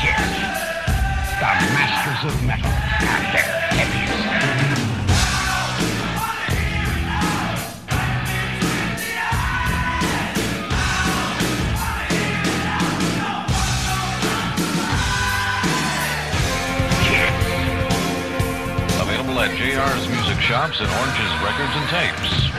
Kiss. 0.00 0.36
The 1.40 1.50
Masters 1.76 2.32
of 2.32 2.42
Metal 2.44 2.66
at 2.66 3.32
their 3.32 3.48
heaviest. 3.76 4.20
Available 19.00 19.40
at 19.40 19.50
JR's 19.56 20.08
music 20.08 20.40
shops 20.40 20.80
and 20.80 20.88
Orange's 20.90 21.32
Records 21.42 21.74
and 21.76 21.88
Tapes. 21.88 22.49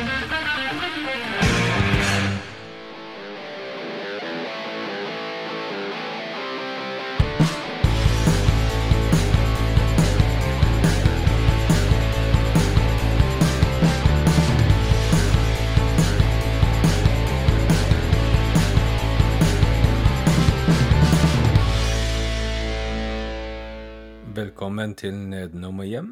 Velkommen 24.82 24.98
til 24.98 25.18
Nedenom 25.30 25.82
og 25.84 25.86
hjem, 25.86 26.08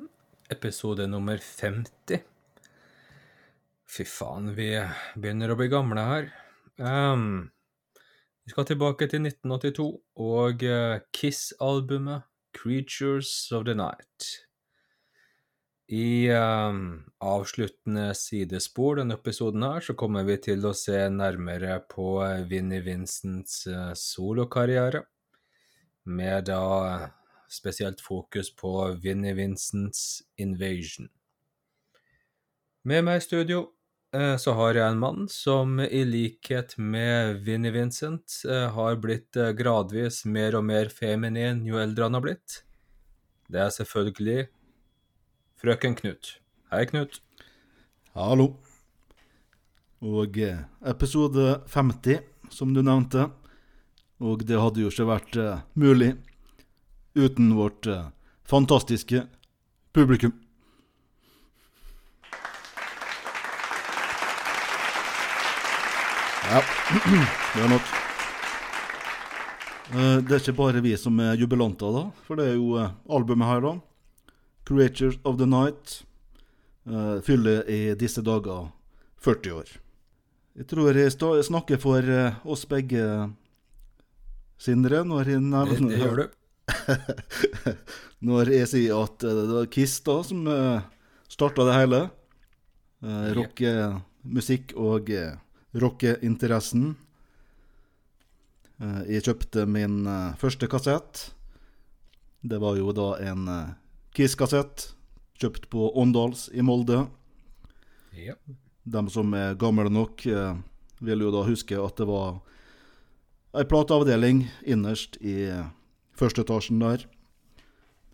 episode 0.54 1.08
nummer 1.10 1.40
50. 1.42 2.20
Fy 3.90 4.06
faen, 4.06 4.52
vi 4.54 4.68
begynner 5.18 5.50
å 5.50 5.56
bli 5.58 5.72
gamle 5.74 6.04
her. 6.06 6.28
Um, 6.78 7.50
vi 8.46 8.54
skal 8.54 8.70
tilbake 8.70 9.10
til 9.10 9.26
1982 9.26 9.88
og 10.22 10.68
eh, 10.70 11.02
Kiss-albumet 11.10 12.30
Creatures 12.54 13.34
of 13.58 13.66
the 13.66 13.74
Night. 13.74 14.30
I 15.90 16.30
um, 16.38 17.10
avsluttende 17.26 18.12
sidespor 18.14 19.02
denne 19.02 19.18
episoden 19.18 19.66
her, 19.66 19.82
så 19.82 19.98
kommer 19.98 20.30
vi 20.30 20.38
til 20.46 20.62
å 20.70 20.78
se 20.78 21.08
nærmere 21.10 21.82
på 21.90 22.20
eh, 22.22 22.46
Vinnie 22.54 22.86
Vincents 22.86 23.64
eh, 23.66 23.96
solokarriere, 23.98 25.08
med 26.06 26.52
da 26.54 26.68
spesielt 27.50 28.02
fokus 28.02 28.56
på 28.56 28.94
Vinnie 29.02 29.34
Vincents 29.34 30.22
Invasion. 30.38 31.10
Med 32.88 33.04
meg 33.06 33.20
i 33.20 33.26
studio 33.26 33.64
eh, 34.16 34.36
så 34.40 34.54
har 34.58 34.78
jeg 34.78 34.86
en 34.88 35.02
mann 35.02 35.28
som 35.32 35.80
i 35.84 36.04
likhet 36.08 36.78
med 36.78 37.42
Vinnie 37.46 37.74
Vincent 37.76 38.40
eh, 38.48 38.70
har 38.76 39.00
blitt 39.02 39.36
eh, 39.36 39.52
gradvis 39.58 40.24
mer 40.26 40.56
og 40.60 40.64
mer 40.70 40.94
feminin 40.94 41.66
jo 41.68 41.82
eldre 41.82 42.08
han 42.08 42.18
har 42.20 42.26
blitt. 42.26 42.62
Det 43.50 43.60
er 43.66 43.74
selvfølgelig 43.74 44.48
frøken 45.60 45.98
Knut. 46.00 46.38
Hei, 46.72 46.86
Knut. 46.88 47.20
Hallo. 48.16 48.54
Og 50.00 50.38
episode 50.88 51.60
50, 51.68 52.22
som 52.54 52.72
du 52.72 52.80
nevnte. 52.86 53.26
Og 54.24 54.46
det 54.48 54.60
hadde 54.62 54.86
jo 54.86 54.92
ikke 54.92 55.08
vært 55.10 55.38
mulig 55.80 56.14
uten 57.16 57.56
vårt 57.56 57.88
eh, 57.88 58.06
fantastiske 58.46 59.24
publikum. 59.94 60.34
Ja, 66.50 66.62
det 67.56 67.64
er 67.64 67.70
nok. 67.70 67.90
Eh, 69.94 70.18
Det 70.26 70.36
er 70.36 70.42
ikke 70.44 70.58
bare 70.58 70.82
vi 70.86 70.96
som 70.98 71.20
er 71.22 71.38
jubilanter, 71.38 71.94
da. 71.94 72.04
For 72.26 72.40
det 72.40 72.48
er 72.52 72.58
jo 72.58 72.76
eh, 72.82 72.94
albumet 73.10 73.50
her, 73.50 73.62
da. 73.66 73.76
'Creatures 74.70 75.18
of 75.26 75.38
the 75.40 75.48
Night' 75.50 76.04
fyller 77.26 77.66
i 77.70 77.94
disse 77.98 78.22
dager 78.26 78.70
40 79.22 79.52
år. 79.54 79.68
Jeg 80.58 80.68
tror 80.70 80.94
jeg 80.98 81.12
snakker 81.46 81.78
for 81.82 82.02
oss 82.46 82.66
begge, 82.66 83.30
Sindre, 84.60 85.04
når 85.06 85.24
jeg 85.30 85.40
Det, 85.40 85.44
nevner 85.50 85.90
det 85.90 85.98
gjør 86.00 86.16
du. 86.18 86.26
Når 88.30 88.54
jeg 88.54 88.72
sier 88.72 88.96
at 89.00 89.24
eh, 89.24 89.36
det 89.42 89.58
var 89.58 89.70
Kiss 89.74 90.00
da 90.06 90.18
som 90.28 90.48
uh, 90.48 90.82
starta 91.32 91.68
det 91.70 91.78
hele. 91.78 92.02
Uh, 93.00 93.30
Rockemusikk 93.38 94.74
og 94.76 95.12
uh, 95.14 95.38
rockeinteressen. 95.78 96.94
Eh, 98.80 99.02
jeg 99.16 99.26
kjøpte 99.28 99.66
min 99.68 100.06
eh, 100.08 100.36
første 100.40 100.70
kassett. 100.72 101.30
Det 102.42 102.60
var 102.64 102.78
jo 102.80 102.94
da 102.96 103.12
en 103.28 103.48
eh, 103.52 103.74
Kiss-kassett. 104.16 104.94
Kjøpt 105.40 105.70
på 105.72 105.90
Åndals 106.00 106.48
i 106.56 106.64
Molde. 106.66 107.06
Ja. 108.16 108.36
De 108.84 109.04
som 109.12 109.34
er 109.38 109.58
gamle 109.60 109.90
nok, 109.92 110.26
eh, 110.26 110.56
vil 111.04 111.26
jo 111.28 111.34
da 111.36 111.44
huske 111.48 111.80
at 111.80 112.00
det 112.00 112.08
var 112.10 112.40
ei 113.58 113.66
plateavdeling 113.68 114.46
innerst 114.68 115.20
i 115.20 115.42
eh, 115.50 115.68
første 116.20 116.44
etasjen 116.44 116.82
der. 116.84 117.06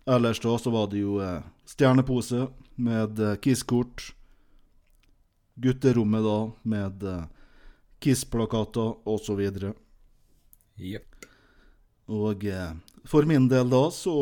Ellers 0.06 0.38
da 0.42 0.54
så 0.58 0.70
var 0.70 0.86
det 0.92 1.02
jo 1.02 1.18
eh, 1.22 1.42
stjernepose 1.66 2.46
med 2.78 3.18
eh, 3.18 3.34
Kiss-kort. 3.42 4.12
Gutterommet 5.58 6.22
da 6.22 6.38
med 6.62 7.02
eh, 7.02 7.24
Kiss-plakater 7.98 8.94
osv. 9.08 9.42
Jepp. 10.76 11.28
Og 12.06 12.44
for 13.10 13.26
min 13.26 13.48
del 13.50 13.70
da 13.72 13.80
så 13.90 14.14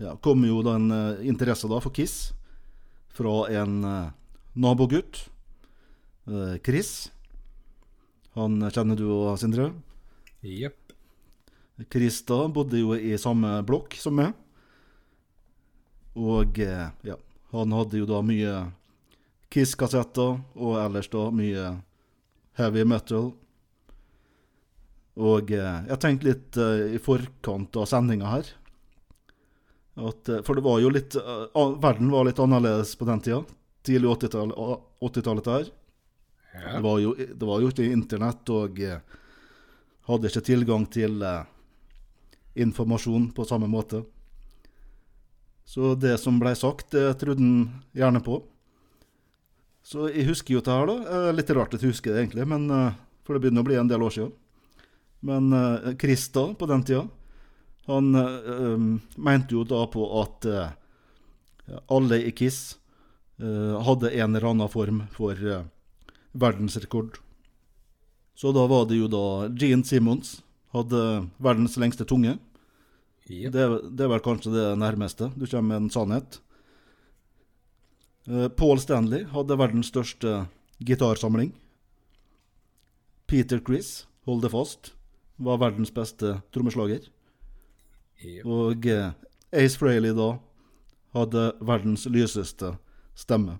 ja, 0.00 0.14
kom 0.24 0.46
jo 0.46 0.62
den 0.64 0.86
interesse 1.28 1.68
da 1.68 1.82
for 1.84 1.92
Kiss 1.92 2.30
fra 3.12 3.42
en 3.52 3.82
nabogutt, 4.56 5.26
Chris. 6.64 7.10
Han 8.38 8.62
kjenner 8.72 8.96
du 8.96 9.10
òg, 9.10 9.34
Sindre? 9.42 9.74
Jepp. 10.40 10.79
Chris 11.88 12.20
da 12.28 12.44
bodde 12.52 12.80
jo 12.80 12.94
i 12.96 13.16
samme 13.18 13.60
blokk 13.66 13.96
som 14.00 14.18
meg. 14.18 14.34
Og 16.18 16.58
eh, 16.58 16.88
ja, 17.06 17.16
han 17.54 17.72
hadde 17.72 18.00
jo 18.00 18.08
da 18.08 18.20
mye 18.26 18.54
Kiss-kassetter, 19.50 20.40
og 20.54 20.78
ellers 20.78 21.10
da 21.10 21.26
mye 21.34 21.66
heavy 22.58 22.84
metal. 22.86 23.32
Og 25.20 25.52
eh, 25.54 25.78
jeg 25.90 26.00
tenkte 26.02 26.28
litt 26.28 26.58
eh, 26.60 26.96
i 26.96 27.02
forkant 27.02 27.78
av 27.80 27.88
sendinga 27.90 28.30
her 28.30 28.56
at, 30.00 30.28
For 30.46 30.56
det 30.56 30.62
var 30.64 30.78
jo 30.80 30.88
litt 30.94 31.12
Verden 31.12 32.12
var 32.12 32.24
litt 32.24 32.38
annerledes 32.40 32.94
på 32.96 33.04
den 33.08 33.20
tida. 33.20 33.40
Tidlig 33.84 34.08
80-tallet 34.14 34.84
80-tallet 35.02 35.48
der. 35.48 35.66
Ja. 36.54 36.76
Det, 36.76 36.82
var 36.86 37.00
jo, 37.02 37.10
det 37.18 37.48
var 37.48 37.60
jo 37.60 37.68
ikke 37.72 37.88
internett, 37.90 38.52
og 38.54 38.78
hadde 40.08 40.30
ikke 40.30 40.44
tilgang 40.46 40.86
til 40.94 41.20
informasjon 42.54 43.30
på 43.34 43.46
samme 43.46 43.68
måte. 43.70 44.02
Så 45.64 45.94
det 45.94 46.16
som 46.18 46.40
ble 46.40 46.54
sagt, 46.58 46.90
det 46.96 47.20
trodde 47.20 47.44
han 47.44 47.68
gjerne 47.94 48.22
på. 48.26 48.40
Så 49.86 50.08
jeg 50.10 50.26
husker 50.28 50.56
jo 50.56 50.62
det 50.64 50.74
her, 50.74 50.90
da. 50.90 50.96
Eh, 51.14 51.30
Litt 51.36 51.52
rart 51.54 51.76
at 51.76 51.82
jeg 51.82 51.92
husker 51.94 52.12
det, 52.12 52.24
egentlig, 52.24 52.46
men, 52.50 52.66
eh, 52.74 52.98
for 53.24 53.36
det 53.36 53.44
begynner 53.44 53.64
å 53.64 53.68
bli 53.68 53.78
en 53.78 53.90
del 53.90 54.02
år 54.02 54.16
siden. 54.16 54.32
Men 55.20 55.52
eh, 55.54 55.94
Chris 56.00 56.28
da, 56.34 56.48
på 56.54 56.68
den 56.70 56.84
tida, 56.86 57.06
han 57.90 58.14
um, 58.14 58.90
mente 59.18 59.56
jo 59.56 59.64
da 59.66 59.80
på 59.90 60.04
at 60.20 60.46
øh, 60.46 60.68
alle 61.90 62.20
i 62.22 62.30
Kiss 62.36 62.76
øh, 63.40 63.80
hadde 63.82 64.12
en 64.12 64.36
eller 64.36 64.46
annen 64.46 64.70
form 64.70 65.00
for 65.10 65.34
verdensrekord. 66.30 67.18
Så 68.36 68.52
da 68.54 68.66
var 68.70 68.86
det 68.86 69.00
jo 69.00 69.08
da 69.10 69.48
Gene 69.58 69.82
Simmons 69.84 70.36
hadde 70.74 71.02
verdens 71.42 71.76
lengste 71.80 72.06
tunge. 72.08 72.36
Jepp. 73.30 73.52
Det, 73.54 73.66
det 73.94 74.06
er 74.06 74.12
vel 74.12 74.22
kanskje 74.24 74.52
det 74.54 74.68
nærmeste 74.80 75.30
du 75.36 75.46
kommer 75.46 75.74
med 75.74 75.84
en 75.84 75.92
sannhet. 75.94 76.40
Eh, 78.26 78.48
Paul 78.48 78.80
Stanley 78.82 79.24
hadde 79.30 79.58
verdens 79.58 79.90
største 79.90 80.44
gitarsamling. 80.78 81.52
Peter 83.30 83.60
Chris, 83.62 84.06
hold 84.26 84.42
det 84.42 84.50
fast, 84.50 84.92
var 85.38 85.60
verdens 85.62 85.92
beste 85.94 86.40
trommeslager. 86.54 87.06
Jepp. 88.20 88.46
Og 88.46 88.86
eh, 88.90 89.12
Ace 89.50 89.78
Frehley 89.78 90.14
da 90.16 90.34
hadde 91.16 91.46
verdens 91.66 92.06
lyseste 92.10 92.74
stemme. 93.18 93.58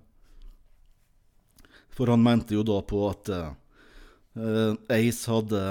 For 1.91 2.11
han 2.11 2.23
mente 2.23 2.55
jo 2.55 2.63
da 2.63 2.79
på 2.87 3.03
at 3.09 3.31
eh, 3.31 4.75
Ace 4.91 5.27
hadde 5.31 5.63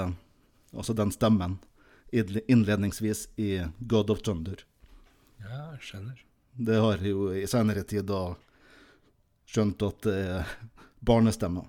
altså 0.75 0.93
den 0.97 1.11
stemmen 1.11 1.59
innledningsvis 2.11 3.27
i 3.39 3.61
God 3.79 4.09
of 4.11 4.21
Thunder. 4.25 4.63
Ja, 5.41 5.71
jeg 5.73 5.81
skjønner. 5.87 6.17
Det 6.59 6.75
har 6.83 6.97
jeg 6.99 7.13
jo 7.13 7.29
i 7.33 7.45
senere 7.47 7.83
tid 7.87 8.05
da 8.09 8.35
skjønt 9.47 9.81
at 9.87 10.01
det 10.03 10.17
er 10.35 10.51
barnestemmer. 11.07 11.65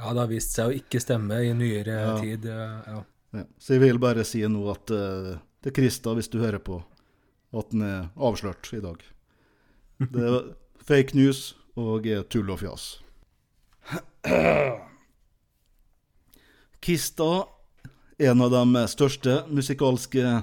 Ja, 0.00 0.12
det 0.12 0.20
har 0.22 0.28
vist 0.30 0.52
seg 0.56 0.68
å 0.70 0.76
ikke 0.76 1.00
stemme 1.02 1.40
i 1.44 1.52
nyere 1.56 1.96
Ja. 2.00 2.18
tid. 2.20 2.44
eh, 2.46 2.82
Ja. 2.86 3.00
Ja, 3.32 3.44
så 3.62 3.74
jeg 3.76 3.80
vil 3.84 3.98
bare 4.02 4.24
si 4.24 4.40
nå 4.48 4.62
at 4.72 4.90
eh, 4.90 5.38
til 5.62 5.72
Krista, 5.72 6.14
hvis 6.14 6.28
du 6.32 6.38
hører 6.40 6.58
på, 6.58 6.82
at 7.54 7.70
den 7.70 7.82
er 7.82 8.08
avslørt 8.16 8.72
i 8.74 8.80
dag. 8.80 9.02
Det 10.00 10.22
er 10.24 10.54
fake 10.88 11.14
news 11.14 11.54
og 11.76 12.06
er 12.06 12.22
tull 12.24 12.50
og 12.50 12.58
fjas. 12.58 12.98
Kista, 16.80 17.46
en 18.20 18.42
av 18.44 18.50
de 18.52 18.82
største 18.90 19.40
musikalske 19.48 20.40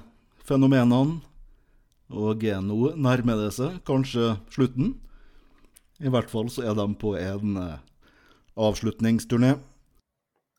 fenomenene, 0.47 1.19
og 2.07 2.43
nå 2.63 2.77
nærmer 2.95 3.41
det 3.43 3.51
seg 3.57 3.81
kanskje 3.87 4.37
slutten. 4.53 4.95
I 6.01 6.09
hvert 6.13 6.29
fall 6.31 6.49
så 6.53 6.63
er 6.69 6.77
de 6.77 6.85
på 7.01 7.15
en 7.19 7.57
eh, 7.61 7.79
avslutningsturné. 8.57 9.55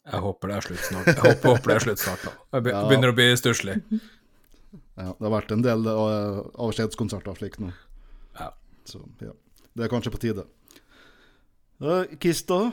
Jeg 0.08 0.22
håper 0.24 0.50
det 0.50 0.56
er 0.56 0.66
slutt 0.66 0.84
snart. 0.84 1.08
Jeg 1.10 1.18
håper, 1.22 1.50
håper 1.54 1.70
det 1.72 1.76
er 1.76 1.84
slutt 1.86 2.02
snart. 2.02 2.24
da. 2.26 2.32
Jeg 2.56 2.64
begynner 2.68 3.10
Ja. 3.10 3.12
å 3.12 3.16
bli 3.18 3.26
stusslig. 3.38 3.76
Ja, 4.98 5.12
det 5.14 5.24
har 5.24 5.34
vært 5.34 5.52
en 5.54 5.62
del 5.64 5.86
eh, 5.86 6.38
avskjedskonserter 6.68 7.38
slik 7.38 7.58
nå. 7.62 7.72
Ja. 8.38 8.50
Så 8.88 9.02
ja, 9.22 9.32
det 9.78 9.86
er 9.86 9.92
kanskje 9.92 10.12
på 10.14 10.22
tide. 10.22 10.46
Uh, 11.78 12.02
Kista 12.18 12.72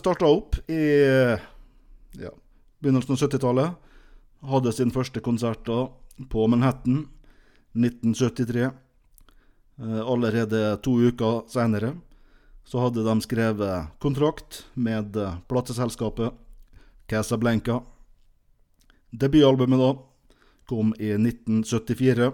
starta 0.00 0.26
opp 0.26 0.56
i 0.66 0.80
eh, 1.06 1.38
ja, 2.18 2.32
begynnelsen 2.80 3.14
av 3.14 3.22
70-tallet. 3.22 3.88
Hadde 4.50 4.72
sin 4.72 4.92
første 4.92 5.20
konsert 5.20 5.64
da 5.68 5.86
på 6.32 6.46
Manhattan 6.48 7.04
1973. 7.76 8.70
Eh, 9.80 10.00
allerede 10.00 10.76
to 10.84 10.96
uker 11.00 11.44
senere 11.48 11.94
så 12.64 12.84
hadde 12.84 13.04
de 13.04 13.16
skrevet 13.24 13.88
kontrakt 13.98 14.64
med 14.74 15.16
plateselskapet 15.48 16.36
Casablanca. 17.10 17.80
Debutalbumet 19.10 19.80
da 19.80 19.90
kom 20.70 20.94
i 20.98 21.12
1974. 21.16 22.32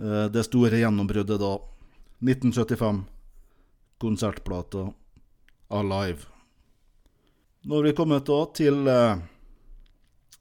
Eh, 0.00 0.26
Det 0.32 0.44
store 0.44 0.80
gjennombruddet 0.80 1.40
da 1.40 1.58
1975. 2.20 3.04
Konsertplata 3.98 4.92
Alive. 5.68 6.31
Nå 7.64 7.76
har 7.76 7.82
vi 7.82 7.92
kommet 7.94 8.26
da 8.26 8.38
til 8.58 8.88
eh, 8.90 9.20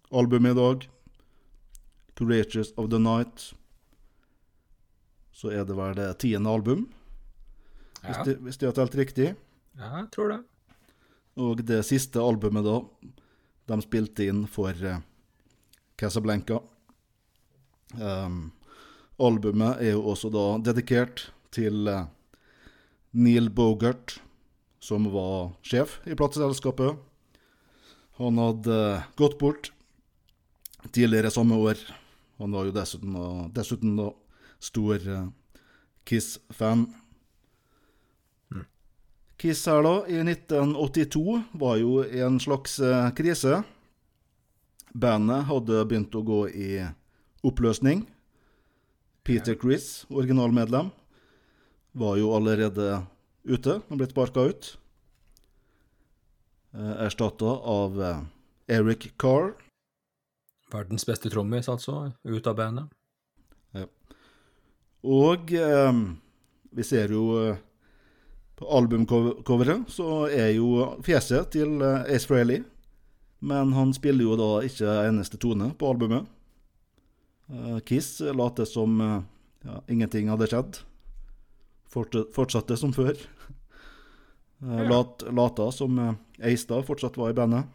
albumet 0.10 0.56
i 0.56 0.58
dag. 0.58 0.86
Courageous 2.18 2.72
of 2.82 2.88
the 2.90 2.98
Night. 2.98 3.52
Så 5.32 5.52
er 5.54 5.68
det 5.70 5.76
vel 5.78 5.94
det 5.98 6.08
tiende 6.22 6.50
album, 6.50 6.88
hvis, 8.02 8.18
Ja, 8.18 8.24
det, 8.26 8.34
hvis 8.42 8.58
det 8.58 8.68
har 8.72 8.74
telt 8.78 8.96
riktig. 8.98 9.28
ja 9.78 9.90
jeg 10.00 10.08
tror 10.12 10.34
det. 10.34 10.40
Og 11.38 11.62
det 11.66 11.84
siste 11.86 12.20
albumet 12.20 12.66
da, 12.66 12.80
de 13.70 13.80
spilte 13.86 14.26
inn 14.26 14.48
for 14.50 14.74
eh, 14.74 15.00
Casablanca. 15.98 16.58
Um, 18.02 18.52
albumet 19.20 19.78
er 19.78 19.94
jo 19.94 20.08
også 20.10 20.34
da 20.34 20.58
dedikert 20.72 21.28
til 21.54 21.88
eh, 21.88 22.10
Neil 23.14 23.50
Bogart, 23.54 24.18
som 24.82 25.06
var 25.14 25.54
sjef 25.62 26.00
i 26.10 26.18
plateselskapet. 26.18 26.98
Han 28.22 28.38
hadde 28.38 28.80
eh, 28.94 29.04
gått 29.18 29.40
bort 29.40 29.72
tidligere 30.92 31.32
samme 31.32 31.56
år. 31.58 31.78
Han 32.38 32.52
var 32.54 32.68
jo 32.68 32.74
dessuten, 32.76 33.16
dessuten 33.54 33.96
da 33.98 34.12
stor 34.62 35.08
eh, 35.10 35.30
Kiss-fan. 36.06 36.86
Kiss 39.42 39.66
her 39.66 39.82
da, 39.82 39.94
i 40.06 40.20
1982, 40.22 41.42
var 41.58 41.80
jo 41.82 42.04
i 42.06 42.22
en 42.22 42.38
slags 42.40 42.78
eh, 42.80 43.08
krise. 43.18 43.64
Bandet 44.94 45.48
hadde 45.50 45.86
begynt 45.90 46.14
å 46.14 46.22
gå 46.22 46.44
i 46.50 46.68
oppløsning. 47.42 48.04
Peter 49.26 49.58
Chris, 49.58 50.04
originalmedlem, 50.14 50.92
var 51.98 52.20
jo 52.22 52.36
allerede 52.38 53.00
ute 53.50 53.80
og 53.82 53.98
blitt 53.98 54.14
sparka 54.14 54.46
ut. 54.52 54.76
Eh, 56.74 57.06
Erstatta 57.06 57.46
av 57.46 58.04
eh, 58.04 58.20
Eric 58.68 59.18
Carr. 59.18 59.54
Verdens 60.72 61.06
beste 61.06 61.30
trommis, 61.30 61.70
altså, 61.70 62.12
ut 62.24 62.48
av 62.48 62.56
bandet. 62.56 62.98
Og 65.02 65.52
eh, 65.58 66.00
vi 66.72 66.84
ser 66.86 67.12
jo 67.12 67.24
eh, 67.42 67.62
på 68.56 68.68
albumcoveret 68.70 69.90
så 69.90 70.28
er 70.30 70.52
jo 70.54 70.86
fjeset 71.04 71.50
til 71.58 71.82
Ace 71.82 72.30
Frehley. 72.30 72.62
Men 73.42 73.74
han 73.74 73.90
spiller 73.98 74.28
jo 74.28 74.38
da 74.38 74.50
ikke 74.62 75.00
eneste 75.08 75.40
tone 75.42 75.72
på 75.74 75.90
albumet. 75.90 76.28
Kiss 77.90 78.20
later 78.22 78.70
som 78.70 79.02
ja, 79.02 79.80
ingenting 79.90 80.30
hadde 80.30 80.46
skjedd. 80.52 80.78
Fortsatte 81.90 82.78
som 82.78 82.94
før. 82.94 83.18
Eh, 84.62 84.90
lat, 84.90 85.24
lata 85.32 85.72
som 85.72 86.00
Eistad 86.38 86.84
fortsatt 86.86 87.18
var 87.18 87.30
i 87.30 87.38
bandet. 87.38 87.66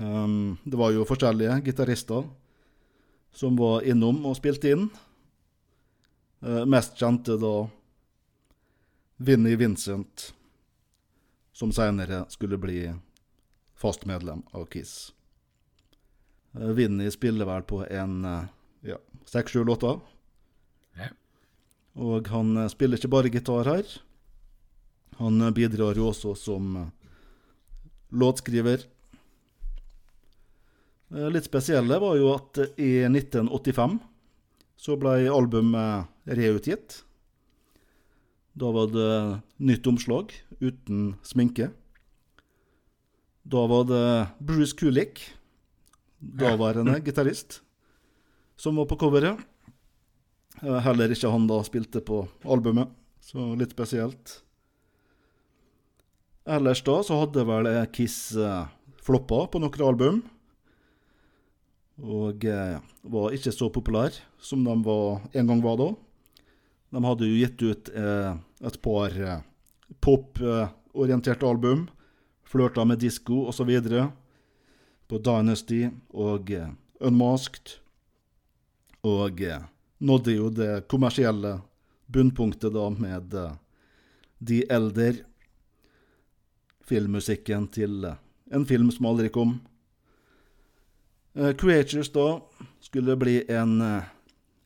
Um, 0.00 0.56
det 0.64 0.76
var 0.80 0.94
jo 0.94 1.04
forskjellige 1.04 1.58
gitarister 1.64 2.24
som 3.36 3.56
var 3.56 3.84
innom 3.84 4.22
og 4.24 4.38
spilte 4.38 4.72
inn. 4.72 4.86
Uh, 6.40 6.64
mest 6.64 6.96
kjente 6.96 7.36
da 7.40 7.54
Vinnie 9.20 9.58
Vincent, 9.60 10.30
som 11.52 11.72
senere 11.72 12.24
skulle 12.32 12.56
bli 12.56 12.86
fast 13.76 14.06
medlem 14.08 14.40
av 14.56 14.64
Kiss. 14.72 15.12
Uh, 16.56 16.72
Vinnie 16.72 17.12
spiller 17.12 17.44
vel 17.44 17.66
på 17.68 17.82
en 17.84 18.24
seks-sju 19.28 19.60
uh, 19.60 19.64
ja, 19.66 19.68
låter. 19.68 20.00
Ja. 20.96 21.10
Og 22.00 22.28
han 22.32 22.56
eh, 22.56 22.70
spiller 22.72 22.96
ikke 22.96 23.12
bare 23.12 23.32
gitar 23.32 23.68
her. 23.68 23.98
Han 25.20 25.40
bidrar 25.54 25.98
jo 26.00 26.08
også 26.10 26.32
som 26.38 26.70
eh, 26.80 26.88
låtskriver. 28.16 28.86
Eh, 31.12 31.28
Litt 31.34 31.44
spesielle 31.48 31.98
var 32.00 32.16
jo 32.18 32.30
at 32.34 32.62
i 32.80 32.92
1985 33.08 33.98
så 34.80 34.96
ble 34.96 35.26
albumet 35.28 36.08
reutgitt. 36.30 37.02
Da 38.56 38.70
var 38.74 38.88
det 38.92 39.10
nytt 39.62 39.86
omslag 39.86 40.32
uten 40.60 41.12
sminke. 41.24 41.68
Da 43.50 43.62
var 43.70 43.84
det 43.88 44.04
Bruce 44.40 44.76
Kulik, 44.76 45.20
daværende 46.20 46.98
gitarist, 47.06 47.60
som 48.60 48.76
var 48.80 48.88
på 48.90 48.98
coveret. 49.00 49.40
Eh, 50.64 50.80
Heller 50.84 51.12
ikke 51.12 51.30
han 51.32 51.46
da 51.50 51.60
spilte 51.66 52.00
på 52.04 52.22
albumet, 52.48 52.88
så 53.24 53.52
litt 53.60 53.76
spesielt. 53.76 54.38
Ellers 56.50 56.82
da 56.82 56.96
så 57.06 57.20
hadde 57.20 57.46
vel 57.46 57.68
Kiss 57.94 58.32
eh, 58.34 58.66
floppa 59.04 59.44
på 59.52 59.60
noen 59.62 59.84
album. 59.86 60.20
Og 62.00 62.44
eh, 62.48 62.78
var 63.12 63.36
ikke 63.36 63.52
så 63.54 63.68
populær 63.72 64.16
som 64.40 64.64
de 64.64 64.74
var, 64.86 65.20
en 65.36 65.50
gang 65.50 65.62
var 65.62 65.78
da. 65.78 65.90
De 66.90 67.02
hadde 67.04 67.28
jo 67.28 67.38
gitt 67.38 67.62
ut 67.62 67.90
eh, 67.94 68.32
et 68.66 68.78
par 68.82 69.14
eh, 69.14 69.44
pop-orienterte 70.02 71.46
album. 71.46 71.86
Flørta 72.50 72.82
med 72.88 72.98
disko 73.04 73.44
osv. 73.52 73.70
På 75.06 75.22
Dynasty 75.22 75.84
og 76.10 76.50
eh, 76.50 76.72
Unmasked. 76.98 77.76
Og 79.06 79.42
eh, 79.46 79.62
nådde 80.02 80.34
jo 80.34 80.50
det 80.50 80.72
kommersielle 80.90 81.60
bunnpunktet 82.10 82.74
da 82.74 82.88
med 82.90 83.38
eh, 83.38 83.58
De 84.40 84.64
Elder. 84.66 85.22
Filmmusikken 86.90 87.68
til 87.70 88.04
en 88.50 88.66
film 88.66 88.90
som 88.90 89.06
aldri 89.10 89.30
kom. 89.32 89.60
Eh, 91.34 91.52
Creatures 91.54 92.10
da 92.12 92.40
skulle 92.80 93.16
bli 93.16 93.44
en 93.52 93.80
eh, 93.80 94.10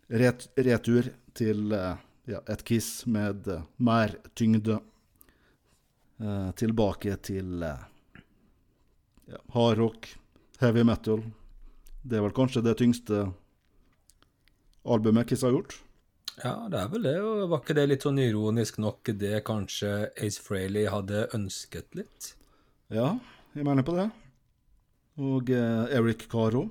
ret 0.08 0.46
retur 0.56 1.10
til 1.36 1.72
eh, 1.76 2.00
ja, 2.30 2.40
et 2.48 2.64
Kiss 2.64 3.04
med 3.06 3.48
mer 3.76 4.18
tyngde. 4.34 4.80
Tilbake 6.56 7.16
til 7.26 7.58
ja, 7.60 9.38
hardrock, 9.52 10.06
heavy 10.62 10.84
metal. 10.86 11.24
Det 12.06 12.16
er 12.16 12.22
vel 12.22 12.32
kanskje 12.32 12.62
det 12.64 12.76
tyngste 12.78 13.24
albumet 14.86 15.26
Kiss 15.28 15.42
har 15.42 15.52
gjort. 15.52 15.74
Ja, 16.42 16.54
det 16.70 16.80
er 16.80 16.88
vel 16.90 17.04
det. 17.06 17.14
Og 17.22 17.44
var 17.52 17.62
ikke 17.62 17.76
det 17.78 17.86
litt 17.90 18.06
sånn 18.06 18.18
ironisk 18.22 18.80
nok 18.82 19.12
det 19.20 19.44
kanskje 19.46 19.92
Ace 20.18 20.42
Frehley 20.42 20.88
hadde 20.90 21.28
ønsket 21.36 21.94
litt? 21.98 22.32
Ja, 22.92 23.14
jeg 23.54 23.66
mener 23.66 23.86
på 23.86 23.94
det. 23.96 24.08
Og 25.22 25.52
eh, 25.54 25.94
Eric 25.94 26.26
Caro. 26.32 26.66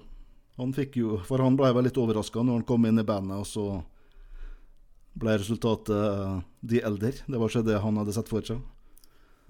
Han 0.60 0.74
fikk 0.75 1.00
jo 1.00 1.15
For 1.25 1.41
han 1.41 1.55
ble 1.58 1.72
vel 1.74 1.88
litt 1.88 1.98
overraska 1.98 2.43
når 2.43 2.60
han 2.60 2.67
kom 2.70 2.86
inn 2.86 3.01
i 3.01 3.08
bandet, 3.08 3.39
og 3.41 3.48
så 3.50 3.65
ble 5.17 5.38
resultatet 5.39 5.96
eh, 5.96 6.38
De 6.62 6.84
Elder. 6.84 7.24
Det 7.25 7.39
var 7.39 7.50
ikke 7.50 7.67
det 7.70 7.82
han 7.82 8.00
hadde 8.01 8.15
sett 8.15 8.29
for 8.32 8.46
seg. 8.46 8.62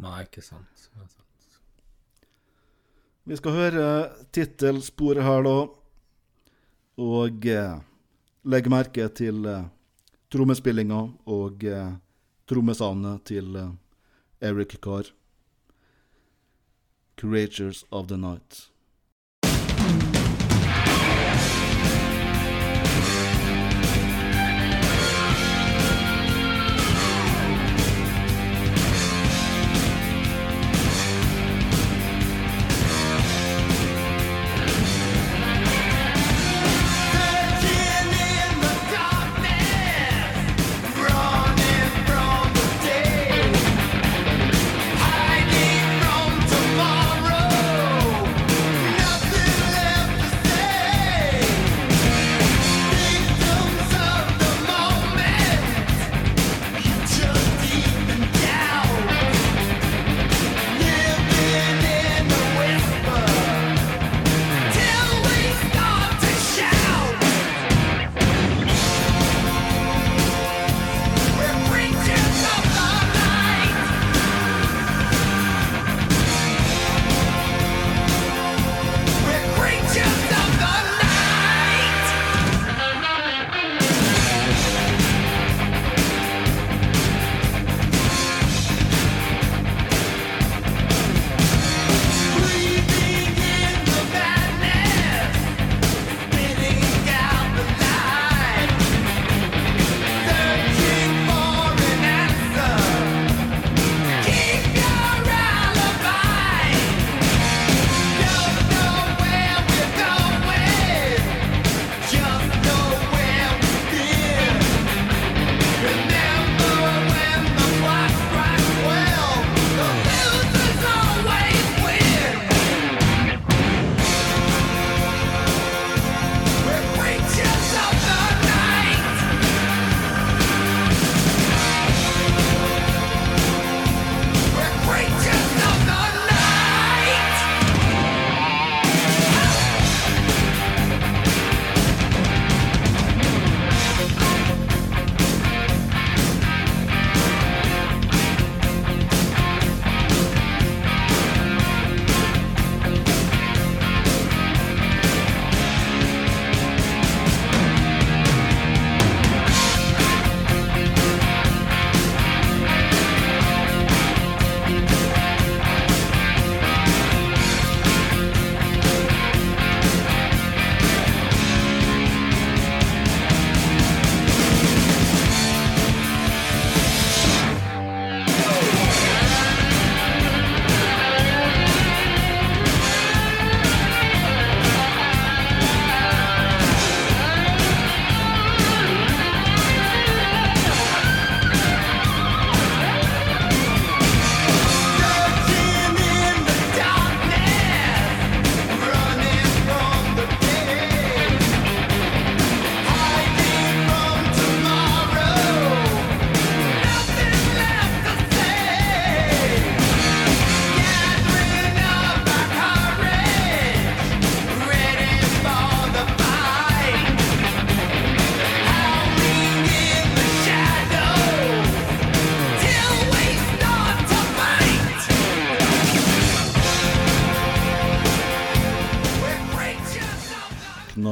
Nei, 0.04 0.24
ikke 0.28 0.44
sant. 0.46 0.70
Ikke 0.78 1.08
sant. 1.08 1.20
Vi 3.24 3.38
skal 3.40 3.56
høre 3.56 3.86
tittelsporet 4.36 5.24
her, 5.24 5.46
da. 5.48 5.58
Og 7.04 7.46
eh, 7.50 7.78
legge 8.52 8.72
merke 8.72 9.08
til 9.16 9.46
eh, 9.48 9.64
trommespillinga 10.34 11.00
og 11.30 11.64
eh, 11.70 11.94
trommesavnet 12.50 13.22
til 13.30 13.56
eh, 13.56 13.74
Eric 14.42 14.80
Carr. 14.82 15.14
'Creatures 17.16 17.86
of 17.92 18.08
the 18.08 18.18
Night'. 18.18 18.73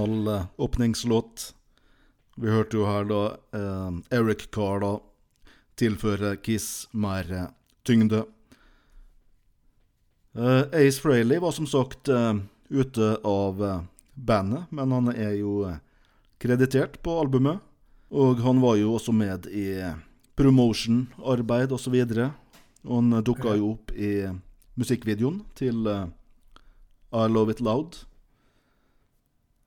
Eh, 0.02 0.46
åpningslåt. 0.58 1.56
Vi 2.36 2.50
hørte 2.50 2.78
jo 2.78 2.88
her 2.90 3.06
da 3.06 3.22
eh, 3.54 4.18
Eric 4.18 4.48
Carr 4.52 4.82
da 4.82 4.96
tilføre 5.78 6.36
Kiss 6.42 6.88
mer 6.92 7.52
tyngde. 7.86 8.24
Eh, 10.34 10.64
Ace 10.74 10.98
Frehley 11.02 11.38
var 11.40 11.54
som 11.54 11.68
sagt 11.70 12.10
eh, 12.10 12.34
ute 12.70 13.14
av 13.24 13.62
bandet, 14.14 14.72
men 14.72 14.92
han 14.92 15.14
er 15.14 15.36
jo 15.38 15.70
kreditert 16.42 16.98
på 17.04 17.20
albumet. 17.22 17.62
Og 18.10 18.42
han 18.42 18.62
var 18.62 18.80
jo 18.82 18.96
også 18.98 19.14
med 19.14 19.46
i 19.54 19.78
promotion-arbeid 20.36 21.72
osv. 21.72 21.94
Og, 22.02 22.24
og 22.88 22.96
han 22.98 23.22
dukka 23.24 23.54
jo 23.56 23.76
opp 23.76 23.94
i 23.94 24.26
musikkvideoen 24.82 25.44
til 25.56 25.86
I 25.86 27.28
Love 27.30 27.54
It 27.54 27.62
Loud. 27.62 28.02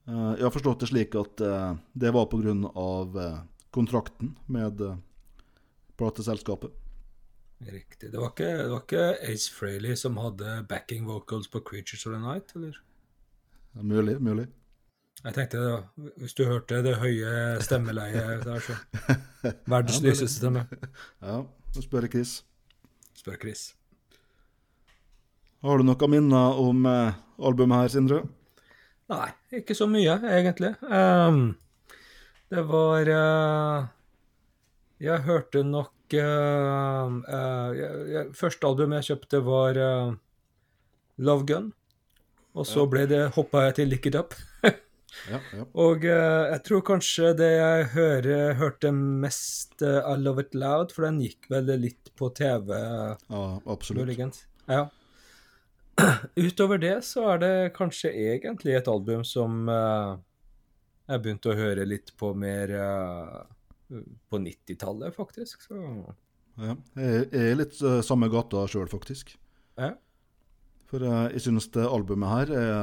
Eh, 0.09 0.31
jeg 0.39 0.47
har 0.47 0.55
forstått 0.55 0.85
det 0.85 0.91
slik 0.93 1.17
at 1.19 1.43
eh, 1.45 1.75
det 1.93 2.15
var 2.15 2.29
pga. 2.33 2.55
Uh, 2.75 3.43
kontrakten 3.75 4.37
med 4.47 4.81
plateselskapet. 5.99 6.71
Riktig. 7.59 8.13
Det 8.13 8.19
var, 8.19 8.29
ikke, 8.31 8.51
det 8.63 8.71
var 8.71 8.83
ikke 8.85 9.33
Ace 9.33 9.51
Frehley 9.51 9.97
som 9.97 10.19
hadde 10.21 10.61
backing 10.69 11.07
vocals 11.09 11.49
på 11.51 11.63
Creatures 11.65 12.07
of 12.07 12.13
the 12.13 12.21
Night, 12.21 12.53
eller? 12.55 12.77
Ja, 13.75 13.83
mulig, 13.83 14.21
mulig. 14.23 14.47
Jeg 15.25 15.35
tenkte 15.35 15.61
da, 15.63 15.77
hvis 16.21 16.37
du 16.37 16.45
hørte 16.45 16.83
det 16.85 16.99
høye 17.01 17.61
stemmeleiet 17.65 18.45
der, 18.47 18.61
så 18.61 18.77
Verdens 19.71 20.03
lyseste 20.05 20.37
stemme. 20.37 20.67
Ja, 21.25 21.41
nå 21.45 21.85
spør 21.85 22.07
jeg 22.07 22.13
Chris. 22.19 22.35
Spør 23.17 23.39
Chris. 23.41 23.73
Har 25.65 25.81
du 25.81 25.87
noen 25.87 26.11
minner 26.13 26.59
om 26.61 26.85
eh, 26.91 27.17
albumet 27.41 27.85
her, 27.85 27.93
Sindre? 27.95 28.19
Nei, 29.13 29.29
ikke 29.61 29.77
så 29.77 29.87
mye, 29.91 30.17
egentlig. 30.33 30.73
Um, 30.89 31.57
det 32.53 32.63
var 32.71 33.11
uh, 33.11 33.87
Jeg 35.03 35.25
hørte 35.27 35.65
nok 35.67 36.17
uh, 36.17 37.13
uh, 37.13 37.71
jeg, 37.77 38.05
jeg, 38.15 38.31
Første 38.39 38.69
albumet 38.69 39.03
jeg 39.03 39.13
kjøpte, 39.13 39.43
var 39.45 39.81
Love 41.21 41.49
Gun. 41.51 41.73
Og 42.55 42.67
så 42.71 42.85
ble 42.87 43.03
det, 43.11 43.27
hoppa 43.35 43.67
jeg 43.67 43.81
til 43.81 43.93
Lick 43.93 44.11
It 44.11 44.19
Up. 44.21 44.37
Ja, 45.31 45.39
ja. 45.55 45.63
Og 45.79 46.03
jeg 46.05 46.57
tror 46.67 46.81
kanskje 46.85 47.29
det 47.39 47.47
jeg 47.53 47.85
hører, 47.93 48.57
hørte 48.59 48.91
mest 48.91 49.79
I 49.87 50.17
Love 50.19 50.43
It 50.43 50.57
Loud, 50.59 50.91
for 50.91 51.07
den 51.07 51.21
gikk 51.23 51.47
vel 51.53 51.71
litt 51.81 52.11
på 52.19 52.33
TV. 52.35 52.75
ja 52.75 53.45
absolutt. 53.63 54.03
muligens. 54.03 54.43
Ja. 54.67 54.89
Utover 56.37 56.79
det 56.79 56.97
så 57.07 57.27
er 57.35 57.41
det 57.43 57.55
kanskje 57.77 58.11
egentlig 58.11 58.75
et 58.79 58.91
album 58.91 59.25
som 59.27 59.69
uh, 59.71 60.17
jeg 61.09 61.23
begynte 61.23 61.53
å 61.53 61.59
høre 61.59 61.87
litt 61.87 62.13
på 62.19 62.33
mer 62.39 62.73
uh, 62.75 63.41
på 64.31 64.41
90-tallet, 64.43 65.15
faktisk. 65.15 65.67
Så 65.69 65.81
Ja. 66.55 66.77
Jeg 66.95 67.27
er 67.35 67.57
litt 67.59 67.81
uh, 67.83 67.99
samme 68.07 68.29
gata 68.31 68.67
sjøl, 68.71 68.89
faktisk. 68.91 69.37
ja. 69.79 69.95
For 70.85 71.03
jeg 71.03 71.41
syns 71.43 71.67
det 71.75 71.83
albumet 71.89 72.31
her 72.31 72.51
er 72.55 72.75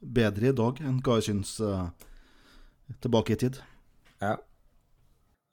bedre 0.00 0.48
i 0.48 0.54
dag 0.56 0.80
enn 0.82 0.96
hva 1.04 1.18
jeg 1.20 1.26
syns 1.28 1.52
tilbake 3.04 3.36
i 3.36 3.40
tid. 3.44 3.60
ja. 4.20 4.36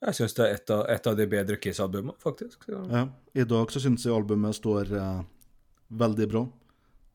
Jeg 0.04 0.16
syns 0.18 0.34
det 0.36 0.44
er 0.44 0.56
et 0.56 0.70
av, 0.74 0.80
et 0.90 1.06
av 1.06 1.14
de 1.16 1.26
bedre 1.30 1.56
Kiss-albumene, 1.56 2.16
faktisk. 2.20 2.66
Så. 2.66 2.80
Ja. 2.90 3.04
I 3.32 3.46
dag 3.48 3.70
så 3.72 3.80
syns 3.80 4.04
jeg 4.04 4.12
albumet 4.12 4.58
står 4.58 4.90
veldig 6.02 6.26
bra, 6.32 6.42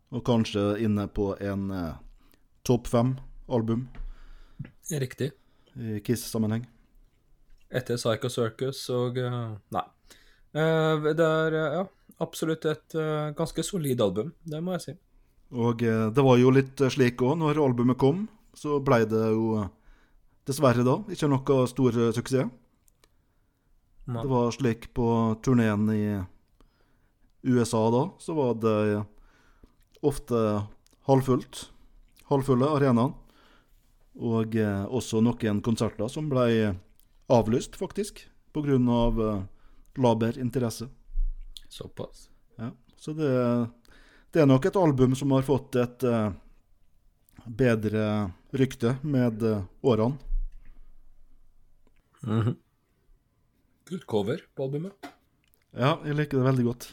og 0.09 0.23
kanskje 0.25 0.63
inne 0.83 1.05
på 1.13 1.31
en 1.41 1.69
eh, 1.73 1.97
topp 2.65 2.89
fem-album 2.89 3.87
Riktig. 4.89 5.31
i 5.75 5.99
Kiss-sammenheng. 6.05 6.65
Etter 7.69 7.99
Psycho 8.01 8.29
Circus 8.33 8.81
og 8.89 9.19
uh, 9.21 9.53
Nei. 9.75 9.83
Uh, 10.57 11.11
det 11.13 11.25
er 11.25 11.53
uh, 11.53 11.75
ja, 11.77 11.83
absolutt 12.25 12.65
et 12.65 12.95
ganske 13.37 13.63
solid 13.63 14.01
album, 14.01 14.33
det 14.41 14.63
må 14.65 14.73
jeg 14.75 14.85
si. 14.87 14.95
Og 15.49 15.81
det 15.81 16.23
var 16.25 16.37
jo 16.37 16.49
litt 16.53 16.81
slik 16.93 17.21
òg, 17.25 17.37
når 17.39 17.61
albumet 17.61 17.97
kom, 17.97 18.25
så 18.53 18.77
blei 18.85 18.99
det 19.09 19.21
jo 19.31 19.63
dessverre 20.45 20.83
da 20.85 20.99
ikke 21.09 21.29
noe 21.29 21.61
stor 21.69 21.95
suksess. 22.17 22.49
Nei. 24.09 24.19
Det 24.19 24.29
var 24.29 24.51
slik 24.53 24.89
på 24.97 25.07
turneen 25.45 25.87
i 25.93 26.03
USA 27.49 27.81
da, 27.93 28.03
så 28.21 28.35
var 28.37 28.59
det 28.61 28.77
ofte 30.05 30.39
halvfullt. 31.09 31.69
Halvfulle 32.29 32.69
arenaer. 32.77 33.15
Og 34.19 34.55
eh, 34.59 34.83
også 34.85 35.21
noen 35.23 35.61
konserter 35.63 36.09
som 36.11 36.27
ble 36.31 36.75
avlyst, 37.31 37.77
faktisk, 37.79 38.25
pga. 38.53 38.77
Av, 38.95 39.21
eh, 39.23 39.43
laber 39.99 40.39
interesse. 40.39 40.89
Såpass. 41.69 42.29
Ja. 42.57 42.71
Så 42.97 43.13
det, 43.13 43.31
det 44.33 44.41
er 44.41 44.49
nok 44.49 44.65
et 44.65 44.79
album 44.79 45.15
som 45.15 45.31
har 45.31 45.45
fått 45.47 45.77
et 45.79 46.03
eh, 46.03 46.31
bedre 47.45 48.31
rykte 48.51 48.97
med 49.01 49.43
eh, 49.43 49.63
årene. 49.81 50.17
-hmm. 52.23 52.55
Kult 53.83 54.05
cover 54.05 54.41
på 54.55 54.63
albumet. 54.63 54.93
Ja, 55.71 55.99
jeg 56.05 56.15
liker 56.15 56.37
det 56.37 56.45
veldig 56.45 56.65
godt. 56.65 56.89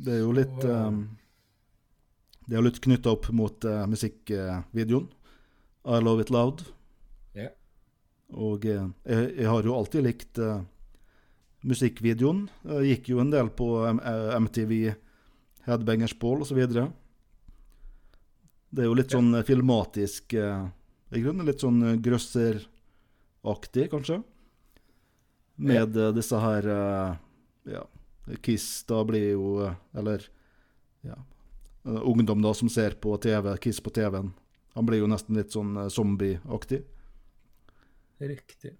Det 0.00 0.12
er 0.14 0.22
jo 0.22 0.32
litt 0.32 0.62
Så, 0.62 0.70
eh, 0.70 0.90
Det 2.50 2.56
er 2.56 2.58
jo 2.58 2.66
litt 2.66 2.80
knytta 2.82 3.12
opp 3.14 3.28
mot 3.36 3.62
uh, 3.68 3.84
musikkvideoen. 3.86 5.04
I 5.86 6.00
Love 6.02 6.24
It 6.26 6.32
Loud. 6.34 6.64
Ja. 7.38 7.52
Og 8.36 8.66
eh, 8.68 8.82
jeg, 9.06 9.28
jeg 9.38 9.46
har 9.48 9.64
jo 9.64 9.76
alltid 9.78 10.02
likt 10.04 10.38
eh, 10.42 10.58
musikkvideoen. 11.66 12.42
Jeg 12.74 12.90
gikk 12.90 13.08
jo 13.14 13.20
en 13.22 13.30
del 13.32 13.48
på 13.56 13.68
MTV, 14.44 14.74
Headbangers 15.68 16.12
Ball 16.20 16.42
osv. 16.44 16.58
Det 18.70 18.82
er 18.84 18.90
jo 18.90 18.98
litt 18.98 19.10
Ja. 19.14 19.18
sånn 19.18 19.32
filmatisk 19.46 20.34
I 20.36 21.22
grunnen 21.24 21.46
litt 21.48 21.62
sånn 21.64 21.80
grøsseraktig, 22.04 23.88
kanskje. 23.94 24.20
Med 25.56 25.96
eh, 25.96 26.12
disse 26.18 26.38
her 26.44 26.68
Ja, 27.70 27.82
Kiss 28.44 28.68
da 28.88 29.02
blir 29.04 29.32
jo 29.34 29.56
Eller 29.96 30.22
ja, 31.04 31.16
ungdom 31.84 32.42
da 32.44 32.52
som 32.54 32.68
ser 32.68 32.90
på 33.00 33.16
TV, 33.22 33.54
Kiss 33.62 33.80
på 33.80 33.90
TV-en. 33.90 34.32
Han 34.74 34.86
blir 34.86 35.00
jo 35.02 35.08
nesten 35.10 35.36
litt 35.38 35.52
sånn 35.54 35.76
eh, 35.76 35.88
zombieaktig. 35.90 36.82
Riktig. 38.20 38.74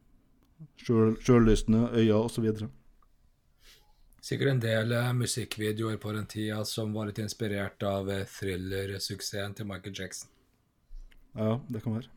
Sjøl- 0.85 1.17
Sjøllystne 1.25 1.87
øyne 1.97 2.19
osv. 2.21 2.47
Sikkert 4.21 4.51
en 4.53 4.61
del 4.63 4.93
eh, 4.93 5.13
musikkvideoer 5.17 5.97
på 6.03 6.13
den 6.13 6.27
tida 6.29 6.61
som 6.69 6.93
var 6.95 7.09
litt 7.09 7.19
inspirert 7.23 7.83
av 7.89 8.11
thrillersuksessen 8.37 9.55
til 9.57 9.69
Michael 9.71 9.97
Jackson. 9.97 10.29
Ja, 11.39 11.61
det 11.71 11.81
kan 11.85 11.97
være. 11.97 12.11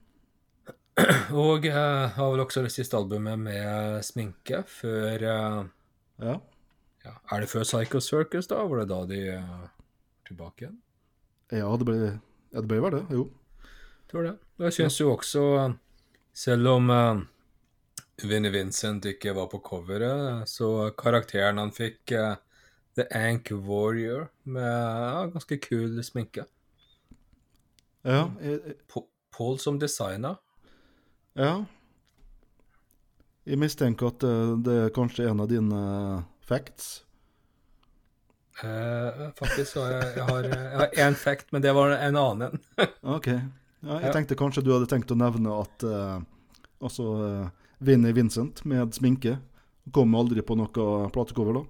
Og 1.33 1.63
Jeg 1.65 2.09
har 2.17 2.27
vel 2.33 2.41
også 2.43 2.61
det 2.65 2.73
siste 2.73 2.97
albumet 2.99 3.39
med 3.41 4.03
sminke 4.05 4.59
før 4.69 5.23
eh, 5.25 5.61
Ja. 6.21 6.35
ja, 7.05 7.13
Er 7.31 7.41
det 7.41 7.49
før 7.49 7.63
Psycho 7.65 7.99
Circus, 8.03 8.47
da? 8.51 8.59
Var 8.67 8.83
det 8.83 8.89
da 8.91 8.99
de 9.09 9.21
eh, 9.37 9.63
tilbake 10.27 10.65
igjen? 10.65 10.77
ja, 11.53 11.67
det 11.77 11.85
ble, 11.85 11.95
ja, 12.53 12.61
det 12.61 12.67
ble 12.69 12.79
vel 12.81 12.95
det. 12.97 13.03
Jo. 13.13 13.25
Tror 14.09 14.23
det. 14.27 14.33
Og 14.59 14.65
jeg 14.67 14.73
syns 14.77 14.97
jo 15.01 15.11
også, 15.13 15.43
eh, 15.63 15.75
selv 16.33 16.67
om 16.71 16.89
uh, 16.89 17.21
Vinnie 18.23 18.51
Vincent 18.53 19.05
ikke 19.05 19.33
var 19.37 19.47
på 19.51 19.59
coveret, 19.65 20.47
så 20.49 20.89
karakteren 20.97 21.57
han 21.61 21.71
fikk, 21.75 22.13
uh, 22.17 22.35
The 22.97 23.05
Ank 23.17 23.51
Warrior, 23.51 24.27
med 24.45 24.65
uh, 24.65 25.29
ganske 25.33 25.57
kul 25.61 25.99
sminke. 26.05 26.45
Ja, 28.03 28.27
jeg, 28.41 28.59
jeg- 28.65 29.05
Paul 29.33 29.57
som 29.59 29.79
designer. 29.81 30.35
ja. 31.35 31.63
Jeg 33.45 33.57
mistenker 33.59 34.07
at 34.07 34.21
det, 34.23 34.35
det 34.63 34.73
er 34.85 34.91
kanskje 34.95 35.25
en 35.27 35.41
av 35.43 35.49
dine 35.51 35.75
eh, 35.75 36.21
facts. 36.47 37.03
Eh, 38.61 39.29
faktisk 39.39 39.71
så 39.71 39.87
jeg, 39.89 40.09
jeg 40.17 40.25
har 40.27 40.45
jeg 40.45 40.77
har 40.77 40.99
én 41.07 41.15
fact, 41.17 41.49
men 41.51 41.63
det 41.63 41.73
var 41.73 41.95
en 41.95 42.17
annen 42.19 42.51
en. 42.51 42.61
OK. 43.15 43.27
Ja, 43.83 43.97
jeg 44.05 44.13
tenkte 44.15 44.37
kanskje 44.39 44.63
du 44.63 44.71
hadde 44.75 44.87
tenkt 44.91 45.11
å 45.11 45.17
nevne 45.19 45.57
at 45.59 45.83
uh, 45.83 46.21
altså 46.79 47.07
uh, 47.19 47.47
Vinnie 47.83 48.15
Vincent 48.15 48.61
med 48.69 48.93
sminke 48.95 49.39
kom 49.91 50.13
aldri 50.15 50.39
på 50.45 50.55
noe 50.55 51.09
platecover, 51.11 51.57
da. 51.57 51.63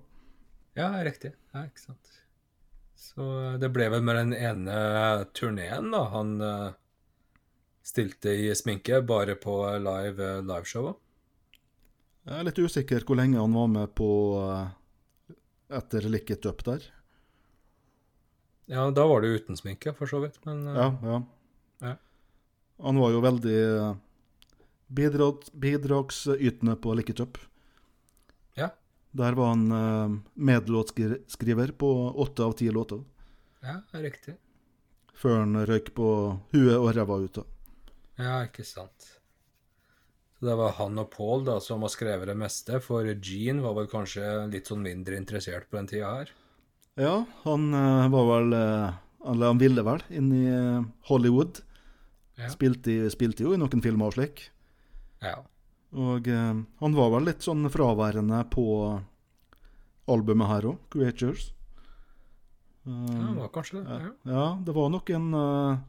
ja, 0.83 0.89
riktig. 1.07 1.31
Ja, 1.55 1.63
ikke 1.65 1.81
sant. 1.87 2.11
Så 2.93 3.25
det 3.61 3.71
ble 3.73 3.87
vel 3.89 4.05
med 4.05 4.19
den 4.19 4.35
ene 4.37 4.75
turneen, 5.33 5.89
da. 5.95 6.03
Han 6.13 6.35
uh, 6.43 6.75
stilte 7.81 8.35
i 8.35 8.51
sminke 8.55 9.01
bare 9.01 9.33
på 9.39 9.57
live 9.81 10.35
liveshowet. 10.45 10.99
Jeg 12.23 12.39
er 12.39 12.45
litt 12.47 12.61
usikker 12.61 13.03
hvor 13.07 13.17
lenge 13.19 13.41
han 13.41 13.57
var 13.57 13.67
med 13.71 13.95
på 13.97 14.11
uh, 14.39 14.69
etter 15.77 16.05
Lick 16.09 16.29
It 16.33 16.45
Up 16.45 16.63
der. 16.65 16.83
Ja, 18.65 18.85
da 18.91 19.05
var 19.07 19.21
det 19.21 19.31
jo 19.31 19.39
uten 19.41 19.57
sminke, 19.59 19.93
for 19.97 20.07
så 20.09 20.21
vidt, 20.23 20.39
men 20.47 20.67
eh, 20.67 20.77
Ja, 20.79 20.89
ja. 21.03 21.21
Ja. 21.83 21.95
Han 22.83 22.99
var 22.99 23.11
jo 23.11 23.23
veldig 23.23 23.57
eh, 23.63 23.95
bidrag, 24.87 25.43
bidragsytende 25.53 26.75
på 26.75 26.93
Lick 26.95 27.09
It 27.11 27.19
Up. 27.19 27.37
Ja. 28.59 28.69
Der 29.11 29.35
var 29.37 29.51
han 29.53 29.71
uh, 29.71 30.15
medlåtskriver 30.33 31.71
på 31.77 31.89
åtte 32.23 32.43
av 32.43 32.55
ti 32.57 32.69
låter, 32.71 33.03
ja, 33.61 33.75
riktig. 33.91 34.35
før 35.13 35.43
han 35.43 35.59
røyk 35.69 35.91
på 35.93 36.07
huet 36.53 36.77
og 36.77 36.95
ræva 36.95 37.19
ut. 37.21 37.35
da. 37.35 37.43
Ja, 38.17 38.39
ikke 38.47 38.65
sant. 38.65 39.11
Så 40.43 40.49
det 40.49 40.55
var 40.59 40.73
han 40.75 40.99
og 40.99 41.05
Paul 41.07 41.45
da 41.47 41.53
som 41.63 41.85
har 41.85 41.91
skrevet 41.93 42.27
det 42.27 42.33
meste, 42.35 42.81
for 42.83 43.07
Gene 43.23 43.63
var 43.63 43.77
vel 43.77 43.85
kanskje 43.87 44.25
litt 44.51 44.67
sånn 44.67 44.81
mindre 44.83 45.15
interessert 45.15 45.69
på 45.71 45.77
den 45.77 45.87
tida 45.87 46.09
her. 46.17 46.33
Ja, 46.99 47.13
han 47.45 47.69
eh, 47.71 48.09
var 48.11 48.27
vel 48.27 48.55
eh, 48.57 48.97
Eller 49.31 49.53
han 49.53 49.61
ville 49.61 49.85
vel 49.87 50.03
inn 50.11 50.27
i 50.35 50.41
eh, 50.51 50.83
Hollywood. 51.07 51.61
Ja. 52.35 52.49
Spilte, 52.51 52.97
spilte 53.15 53.47
jo 53.47 53.53
i 53.55 53.61
noen 53.61 53.85
filmer 53.85 54.11
og 54.11 54.17
slik. 54.17 54.43
Ja. 55.23 55.37
Og 55.95 56.27
han 56.27 56.99
var 56.99 57.15
vel 57.15 57.29
litt 57.29 57.47
sånn 57.47 57.63
fraværende 57.71 58.43
på 58.51 58.67
albumet 60.11 60.51
her 60.51 60.71
òg, 60.73 60.83
'Creatures'. 60.91 61.53
ja, 62.83 63.31
det 63.31 63.39
var 63.39 63.55
kanskje 63.55 63.79
det. 63.79 64.01
Ja. 64.03 64.13
ja, 64.27 64.45
det 64.59 64.75
var 64.75 64.91
noen 64.91 65.33
eh, 65.39 65.83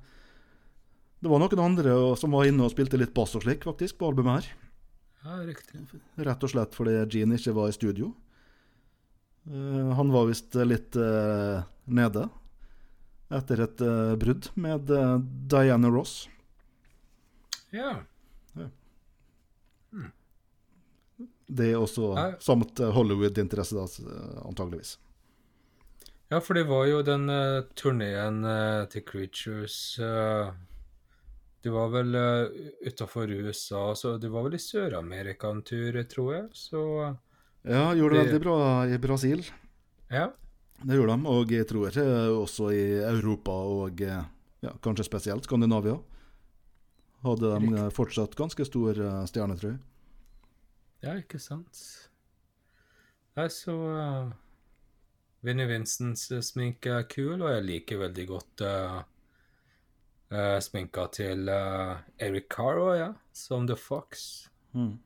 Det 1.24 1.30
var 1.32 1.40
noen 1.40 1.60
andre 1.64 1.92
som 2.20 2.34
var 2.36 2.44
inne 2.44 2.66
og 2.66 2.72
spilte 2.74 2.98
litt 3.00 3.14
bass 3.16 3.32
og 3.38 3.46
slik, 3.46 3.62
faktisk, 3.64 3.96
på 4.02 4.10
albumet 4.10 4.42
her. 4.44 4.48
ja, 5.24 5.38
riktig. 5.48 5.80
Rett 6.20 6.42
og 6.44 6.50
slett 6.52 6.74
fordi 6.76 6.98
Gene 7.14 7.38
ikke 7.40 7.54
var 7.56 7.70
i 7.72 7.76
studio. 7.76 8.10
Uh, 9.48 9.92
han 9.96 10.12
var 10.12 10.26
visst 10.28 10.52
litt 10.68 10.96
uh, 11.00 11.62
nede 11.88 12.26
etter 13.34 13.62
et 13.64 13.80
uh, 13.84 14.12
brudd 14.20 14.50
med 14.60 14.92
Diana 15.48 15.88
Ross. 15.92 16.26
Ja. 17.72 17.96
Det 21.46 21.66
er 21.72 21.76
også 21.80 22.12
Ja. 22.16 22.28
samt 22.40 22.78
Hollywood-interesse, 22.80 23.76
da, 23.76 23.86
antageligvis. 24.48 24.94
Ja, 26.32 26.40
for 26.40 26.54
det 26.56 26.64
var 26.68 26.86
jo 26.88 27.02
den 27.04 27.28
uh, 27.28 27.62
turneen 27.76 28.40
til 28.90 29.04
Creatures 29.04 29.98
uh, 30.00 30.52
Det 31.64 31.72
var 31.72 31.88
vel 31.94 32.12
uh, 32.12 32.48
utafor 32.84 33.30
USA, 33.32 33.94
så 33.96 34.16
du 34.20 34.26
var 34.28 34.44
vel 34.44 34.58
i 34.58 34.60
Sør-Amerika 34.60 35.48
en 35.54 35.62
tur, 35.64 35.96
tror 36.10 36.32
jeg. 36.34 36.48
Så 36.52 36.82
Ja, 37.64 37.86
gjorde 37.96 38.18
det 38.18 38.24
veldig 38.26 38.40
bra 38.44 38.56
i 38.92 38.98
Brasil. 39.00 39.44
ja. 40.12 40.30
Det 40.84 40.98
gjorde 40.98 41.14
de, 41.16 41.26
og 41.30 41.52
jeg 41.54 41.64
tror 41.70 41.86
ikke 41.88 42.04
også 42.36 42.66
i 42.74 42.80
Europa 43.08 43.52
og 43.54 44.00
eh, 44.04 44.24
ja, 44.66 44.72
kanskje 44.84 45.06
spesielt 45.06 45.46
Skandinavia. 45.46 45.94
Hadde 47.24 47.52
de 47.54 47.60
Riktig. 47.62 47.84
fortsatt 47.96 48.34
ganske 48.36 48.66
stor 48.68 48.98
eh, 49.00 49.20
stjerne, 49.30 49.56
tror 49.56 49.70
jeg. 49.70 49.78
Ja, 51.06 51.14
ikke 51.22 51.38
sant. 51.40 51.78
Nei, 53.38 53.46
så 53.54 53.72
uh, 53.78 54.28
Vinnie 55.46 55.66
Vincents 55.70 56.26
eh, 56.34 56.42
sminke 56.44 56.98
er 56.98 57.08
kul, 57.08 57.38
og 57.40 57.48
jeg 57.54 57.64
liker 57.70 58.02
veldig 58.04 58.26
godt 58.34 58.66
uh, 58.66 59.00
uh, 60.34 60.58
sminka 60.62 61.06
til 61.14 61.48
uh, 61.48 61.96
Eric 62.22 62.48
Caro, 62.52 62.90
ja, 62.98 63.08
som 63.32 63.66
The 63.68 63.76
Fox. 63.78 64.48
Mm. 64.74 64.98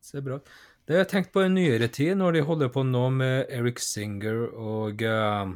Ser 0.00 0.24
bra 0.26 0.38
ut. 0.40 0.48
Det 0.88 0.96
har 0.96 1.04
jeg 1.04 1.10
tenkt 1.12 1.32
på 1.34 1.44
i 1.44 1.50
nyere 1.52 1.86
tid, 1.92 2.16
når 2.18 2.38
de 2.38 2.42
holder 2.48 2.70
på 2.74 2.82
nå 2.88 3.04
med 3.14 3.52
Eric 3.54 3.78
Singer 3.84 4.46
og 4.58 5.04
uh, 5.06 5.52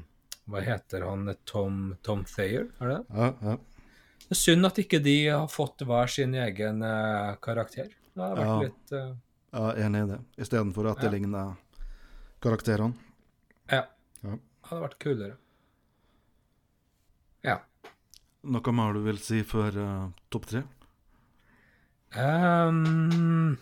Hva 0.47 0.61
heter 0.62 1.07
han? 1.09 1.27
Tom, 1.49 1.97
Tom 2.05 2.23
Thayer, 2.29 2.68
er 2.85 2.92
det? 2.92 3.01
Ja, 3.16 3.31
ja. 3.49 3.57
Det 4.25 4.33
er 4.37 4.40
synd 4.40 4.68
at 4.68 4.79
ikke 4.81 5.01
de 5.05 5.16
har 5.27 5.49
fått 5.53 5.83
hver 5.85 6.09
sin 6.09 6.33
egen 6.37 6.81
karakter. 7.44 7.90
Det 8.14 8.23
har 8.23 8.37
vært 8.38 8.47
Ja. 8.49 8.61
litt 8.62 8.94
Ja, 9.55 9.66
enig 9.85 10.01
i 10.05 10.09
det. 10.12 10.18
Istedenfor 10.40 10.88
det 11.01 11.11
ligner 11.12 11.57
karakterene. 12.44 12.94
Ja. 13.70 13.83
Ja. 14.25 14.38
Hadde 14.68 14.81
vært 14.87 14.99
kulere. 15.03 15.37
Ja. 17.44 17.59
Noe 18.44 18.72
mer 18.76 18.92
du 18.92 19.00
vil 19.07 19.18
si 19.22 19.40
før 19.46 19.76
uh, 19.80 20.09
topp 20.33 20.48
tre? 20.50 20.61
Um, 22.14 23.57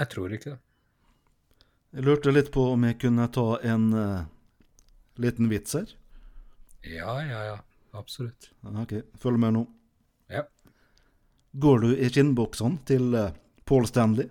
jeg 0.00 0.10
tror 0.14 0.32
ikke 0.34 0.54
det. 0.54 0.60
Jeg 1.94 2.06
lurte 2.08 2.32
litt 2.32 2.48
på 2.54 2.64
om 2.72 2.86
jeg 2.88 2.98
kunne 3.04 3.28
ta 3.30 3.44
en 3.62 3.84
uh, 3.94 4.24
liten 5.20 5.50
vits 5.52 5.76
her. 5.76 5.92
Ja, 6.88 7.20
ja, 7.22 7.44
ja. 7.52 7.58
Absolutt. 7.94 8.48
OK, 8.66 8.96
følg 9.22 9.38
med 9.38 9.54
nå. 9.54 9.62
Ja. 10.32 10.42
Går 11.54 11.84
du 11.84 11.90
i 11.94 12.08
skinnbuksene 12.10 12.80
til 12.88 13.14
uh, 13.14 13.30
Paul 13.68 13.86
Stanley? 13.86 14.26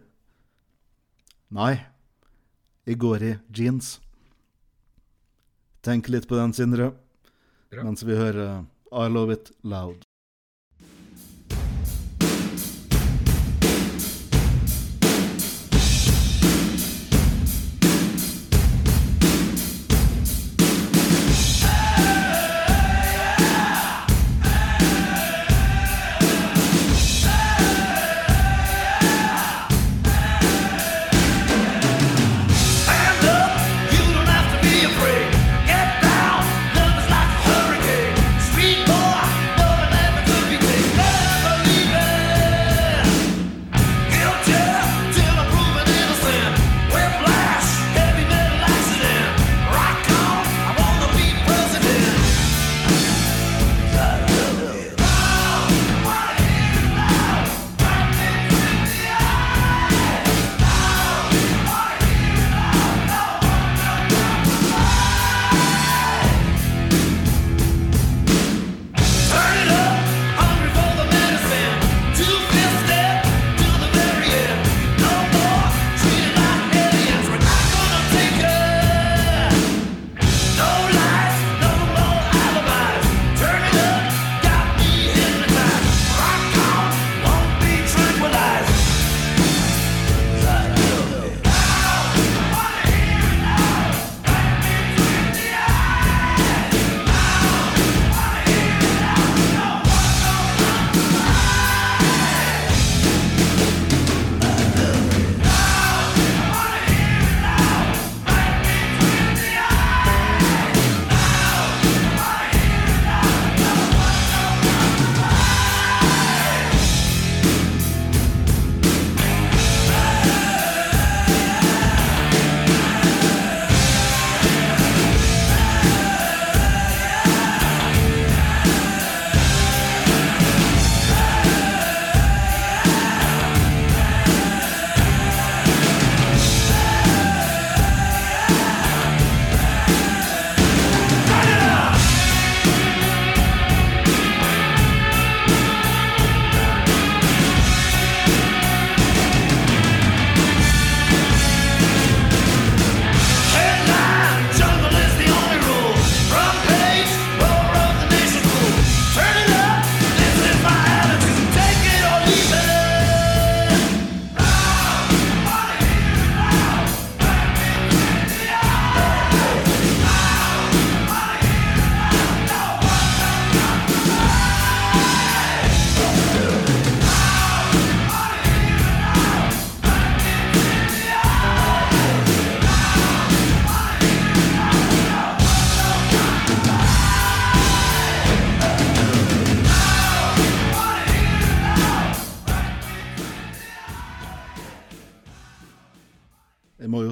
Nei, 1.53 1.77
jeg 2.89 2.99
går 2.99 3.29
i 3.29 3.31
jeans. 3.53 3.95
Tenk 5.85 6.09
litt 6.11 6.27
på 6.27 6.35
den, 6.35 6.51
Sindre, 6.55 6.91
Mens 7.81 8.03
vi 8.05 8.15
hører 8.15 8.41
eh, 8.45 8.63
I 8.93 9.09
Love 9.09 9.33
It 9.33 9.51
Loud. 9.63 10.03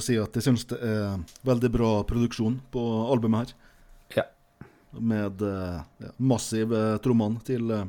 Jo 0.02 0.06
si 0.08 0.16
at 0.18 0.34
jeg 0.34 0.42
syns 0.48 0.64
det 0.66 0.80
er 0.82 1.20
veldig 1.46 1.70
bra 1.70 1.90
produksjon 2.10 2.56
på 2.74 2.82
albumet 3.14 3.52
her. 3.52 3.52
Ja. 4.16 4.24
Med 4.98 5.44
eh, 5.46 5.84
ja, 6.02 6.10
massive 6.18 6.80
trommene 7.06 7.38
til 7.46 7.70
eh, 7.70 7.84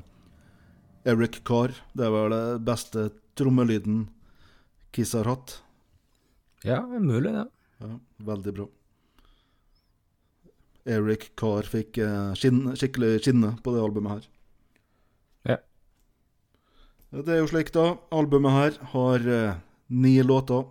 Eric 1.08 1.38
Carr. 1.48 1.72
Det 1.96 2.04
er 2.04 2.12
vel 2.12 2.34
det 2.34 2.42
beste 2.66 3.06
trommelyden 3.40 4.02
Kiss 4.92 5.14
har 5.16 5.30
hatt. 5.30 5.54
Ja, 6.68 6.82
mulig 6.84 7.32
det. 7.32 7.46
Ja, 7.80 7.94
Veldig 8.28 8.54
bra. 8.58 8.68
Eric 10.92 11.30
Carr 11.40 11.64
fikk 11.64 11.96
skinne, 12.36 12.76
skikkelig 12.76 13.22
skinne 13.24 13.54
på 13.64 13.72
det 13.72 13.86
albumet 13.86 14.18
her. 14.18 14.28
Ja. 15.54 15.58
Det 17.24 17.38
er 17.38 17.40
jo 17.40 17.48
slik, 17.48 17.72
da. 17.72 17.94
Albumet 18.12 18.58
her 18.58 18.78
har 18.92 19.28
eh, 19.40 19.60
ni 19.88 20.18
låter. 20.20 20.68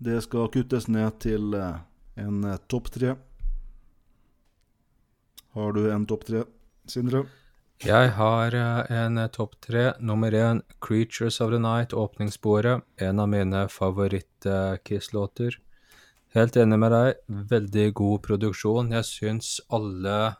Det 0.00 0.16
skal 0.24 0.48
kuttes 0.48 0.86
ned 0.88 1.18
til 1.20 1.52
eh, 1.52 1.82
en 2.22 2.44
eh, 2.48 2.60
topp 2.72 2.86
tre. 2.94 3.18
Har 5.52 5.74
du 5.76 5.82
en 5.92 6.06
topp 6.08 6.24
tre, 6.24 6.46
Sindre? 6.88 7.26
Jeg 7.84 8.14
har 8.16 8.56
eh, 8.56 8.94
en 8.96 9.20
topp 9.28 9.58
tre. 9.60 9.90
Nummer 10.00 10.32
én, 10.32 10.62
'Creatures 10.80 11.40
of 11.44 11.52
the 11.52 11.60
Night', 11.60 11.92
åpningssporet. 11.92 12.80
En 12.96 13.20
av 13.20 13.28
mine 13.28 13.66
favoritt-Kiss-låter. 13.68 15.60
Helt 16.32 16.56
enig 16.56 16.78
med 16.78 16.96
deg. 16.96 17.20
Veldig 17.28 17.86
god 18.00 18.22
produksjon. 18.22 18.92
Jeg 18.96 19.04
syns 19.04 19.60
alle 19.68 20.36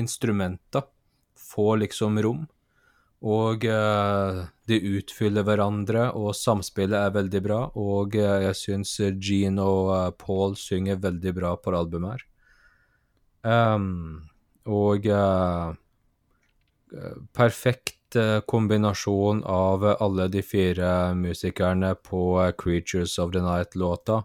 instrumenter 0.00 0.88
får 1.36 1.76
liksom 1.84 2.22
rom. 2.24 2.46
Og 3.22 3.64
eh, 3.70 4.40
de 4.66 4.78
utfyller 4.98 5.46
hverandre, 5.46 6.08
og 6.18 6.34
samspillet 6.34 6.98
er 6.98 7.14
veldig 7.14 7.42
bra. 7.44 7.60
Og 7.78 8.16
eh, 8.18 8.48
jeg 8.48 8.58
syns 8.58 8.96
Gene 9.22 9.62
og 9.62 9.92
eh, 9.94 10.10
Paul 10.18 10.56
synger 10.58 11.02
veldig 11.02 11.34
bra 11.36 11.54
på 11.56 11.74
albumet 11.78 12.16
her. 12.16 12.28
Um, 13.42 14.22
og 14.70 15.08
perfekt 17.34 18.14
kombinasjon 18.46 19.40
av 19.48 19.82
alle 19.90 20.28
de 20.30 20.44
fire 20.46 21.10
musikerne 21.18 21.96
på 21.96 22.52
'Creatures 22.54 23.18
of 23.18 23.32
the 23.32 23.42
Night'-låta. 23.42 24.20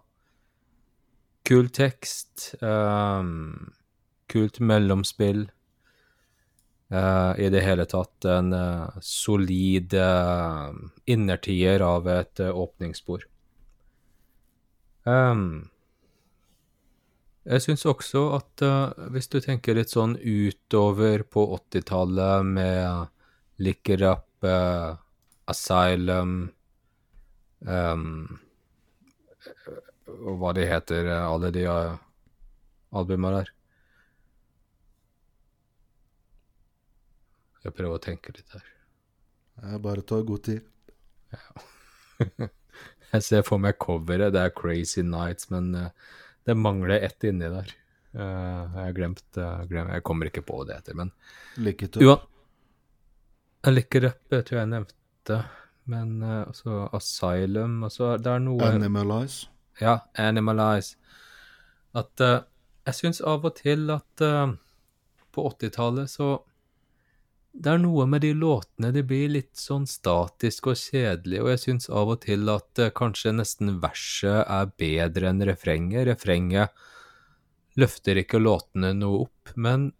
Kul 1.42 1.68
tekst, 1.68 2.54
um, 2.62 3.72
kult 4.28 4.60
mellomspill. 4.60 5.48
Eh, 6.90 7.40
I 7.44 7.48
det 7.52 7.60
hele 7.60 7.84
tatt 7.84 8.24
en 8.24 8.52
uh, 8.56 9.00
solid 9.04 9.92
uh, 9.94 10.72
innertier 11.04 11.84
av 11.84 12.08
et 12.08 12.40
åpningsspor. 12.40 13.26
Um, 15.04 15.68
jeg 17.48 17.64
syns 17.64 17.84
også 17.88 18.22
at 18.36 18.62
hvis 19.12 19.30
du 19.32 19.38
tenker 19.40 19.76
litt 19.78 19.92
sånn 19.94 20.18
utover 20.20 21.22
på 21.24 21.46
80-tallet 21.56 22.44
med 22.44 23.08
Lick 23.64 23.88
It 23.88 24.04
Up, 24.04 24.44
Asylum 25.48 26.34
um, 27.64 28.04
hva 30.08 30.52
de 30.56 30.66
heter, 30.68 31.08
alle 31.08 31.50
de 31.54 31.64
uh, 31.68 31.96
albumene 32.96 33.42
der. 33.42 33.57
Jeg 37.64 37.74
prøver 37.74 37.98
å 37.98 38.02
tenke 38.02 38.32
litt 38.36 38.54
her. 38.54 38.64
Jeg 39.58 39.82
bare 39.82 40.04
tar 40.06 40.22
god 40.26 40.44
tid. 40.46 40.62
Jeg 43.08 43.24
ser 43.24 43.44
for 43.46 43.60
meg 43.62 43.78
coveret, 43.80 44.34
det 44.34 44.40
er 44.42 44.54
Crazy 44.56 45.02
Nights, 45.06 45.48
men 45.52 45.70
eh, 45.76 45.92
det 46.44 46.56
mangler 46.58 47.00
ett 47.06 47.24
inni 47.24 47.48
der. 47.48 47.70
Eh, 48.12 48.24
jeg 48.74 48.82
har 48.82 48.96
glemt, 48.96 49.24
eh, 49.36 49.62
Jeg 49.70 50.04
kommer 50.04 50.28
ikke 50.28 50.44
på 50.44 50.60
det 50.68 50.76
etter, 50.76 50.96
men 50.98 51.12
Lykke 51.56 51.88
til. 51.94 52.12
Liker 53.68 54.08
jeg 54.08 54.44
tror 54.46 54.60
jeg 54.60 54.70
nevnte, 54.70 55.38
men 55.90 56.22
også 56.22 56.86
Asylum 56.94 57.82
altså, 57.84 58.12
Det 58.22 58.30
er 58.30 58.44
noe 58.44 58.68
Animalize. 58.68 59.48
Ja, 59.80 59.98
Animalize. 60.14 60.96
At 61.96 62.12
jeg 62.20 62.94
syns 62.94 63.20
av 63.20 63.44
og 63.44 63.56
til 63.58 63.90
at 63.90 64.22
på 65.34 65.48
80-tallet 65.50 66.12
så 66.12 66.36
Det 67.58 67.72
er 67.72 67.80
noe 67.82 68.04
med 68.06 68.22
de 68.22 68.30
låtene, 68.38 68.92
de 68.94 69.02
blir 69.02 69.32
litt 69.34 69.58
sånn 69.58 69.86
statiske 69.90 70.70
og 70.70 70.78
kjedelige, 70.78 71.42
og 71.42 71.50
jeg 71.50 71.62
syns 71.64 71.88
av 71.90 72.12
og 72.12 72.20
til 72.22 72.46
at 72.52 72.78
eh, 72.78 72.92
kanskje 72.94 73.32
nesten 73.34 73.80
verset 73.82 74.44
er 74.44 74.70
bedre 74.78 75.32
enn 75.32 75.42
refrenget. 75.48 76.06
Refrenget 76.06 76.70
løfter 77.78 78.20
ikke 78.22 78.38
låtene 78.38 78.92
noe 78.94 79.24
opp, 79.24 79.56
men 79.58 79.90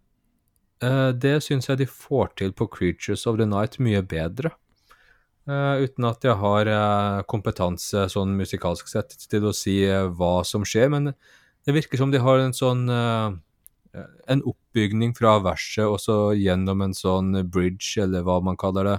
eh, 0.79 1.11
det 1.11 1.35
syns 1.43 1.67
jeg 1.67 1.81
de 1.83 1.89
får 1.91 2.31
til 2.39 2.55
på 2.55 2.69
Creatures 2.71 3.27
of 3.27 3.41
the 3.41 3.49
Night 3.49 3.75
mye 3.83 4.05
bedre. 4.07 4.53
Eh, 5.49 5.83
uten 5.83 6.05
at 6.05 6.25
jeg 6.25 6.37
har 6.37 6.69
eh, 6.69 7.19
kompetanse 7.29 8.05
sånn 8.13 8.35
musikalsk 8.37 8.89
sett 8.91 9.15
til 9.31 9.47
å 9.49 9.53
si 9.55 9.81
eh, 9.87 10.05
hva 10.13 10.43
som 10.45 10.65
skjer, 10.67 10.91
men 10.93 11.11
det 11.65 11.73
virker 11.73 11.97
som 11.97 12.11
de 12.13 12.21
har 12.21 12.43
en 12.43 12.53
sånn 12.55 12.85
en 14.29 14.43
oppbygning 14.45 15.15
fra 15.17 15.39
verset 15.43 15.85
og 15.87 15.97
så 16.01 16.17
gjennom 16.37 16.83
en 16.85 16.93
sånn 16.93 17.43
bridge, 17.49 17.95
eller 18.03 18.25
hva 18.27 18.37
man 18.45 18.57
kaller 18.59 18.93
det, 18.93 18.97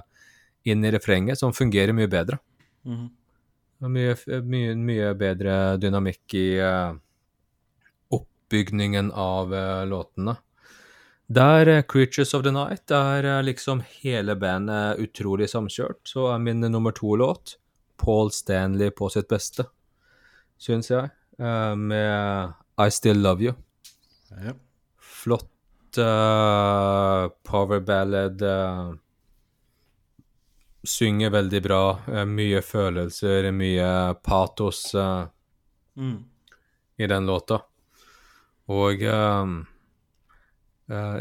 inn 0.71 0.85
i 0.85 0.91
refrenget, 0.93 1.39
som 1.39 1.55
fungerer 1.55 1.95
mye 1.95 2.11
bedre. 2.11 2.37
Mm 2.85 3.09
er 3.81 3.89
Mye, 3.89 4.41
mye, 4.45 4.75
mye 4.77 5.13
bedre 5.17 5.53
dynamikk 5.81 6.35
i 6.37 6.47
uh, 6.61 6.93
oppbygningen 8.13 9.09
av 9.11 9.53
uh, 9.53 9.85
låtene. 9.89 10.35
Der 11.25 11.67
uh, 11.67 11.81
Creatures 11.81 12.35
of 12.37 12.43
the 12.45 12.51
Night 12.53 12.91
er 12.91 13.41
liksom 13.41 13.81
hele 14.03 14.35
bandet 14.37 15.01
utrolig 15.01 15.49
samkjørt, 15.49 16.03
så 16.05 16.29
er 16.35 16.43
min 16.45 16.61
nummer 16.61 16.93
to-låt 16.93 17.55
Paul 17.97 18.31
Stanley 18.31 18.91
på 18.93 19.09
sitt 19.13 19.29
beste, 19.29 19.65
syns 20.61 20.89
jeg, 20.89 21.11
eh, 21.37 21.75
med 21.77 22.53
I 22.81 22.87
Still 22.89 23.21
Love 23.21 23.45
You. 23.45 23.53
Ja. 24.41 24.55
Flott 25.21 25.97
uh, 26.01 27.27
power 27.47 27.79
ballad. 27.85 28.41
Uh, 28.41 28.93
synger 30.87 31.29
veldig 31.35 31.61
bra. 31.65 31.81
Uh, 32.07 32.23
mye 32.25 32.61
følelser, 32.65 33.51
mye 33.53 33.91
patos 34.25 34.87
Mm. 35.97 36.23
i 36.97 37.07
den 37.11 37.25
låta. 37.27 37.57
Og 38.71 39.01
jeg 39.03 39.65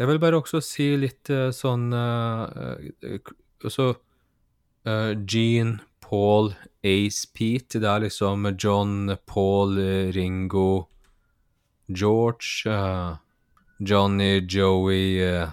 vil 0.06 0.18
bare 0.22 0.38
også 0.38 0.60
si 0.62 0.86
litt 0.96 1.26
sånn 1.52 1.90
k- 1.90 3.34
Altså 3.64 3.96
Gene, 5.26 5.80
Paul, 6.00 6.54
Ace 6.86 7.26
Pete. 7.34 7.80
Det 7.82 7.88
er 7.90 8.00
liksom 8.06 8.46
John, 8.56 9.16
Paul, 9.26 9.74
Ringo, 10.14 10.86
George, 11.92 12.62
Johnny, 13.80 14.40
Joey, 14.46 15.22
eh, 15.24 15.48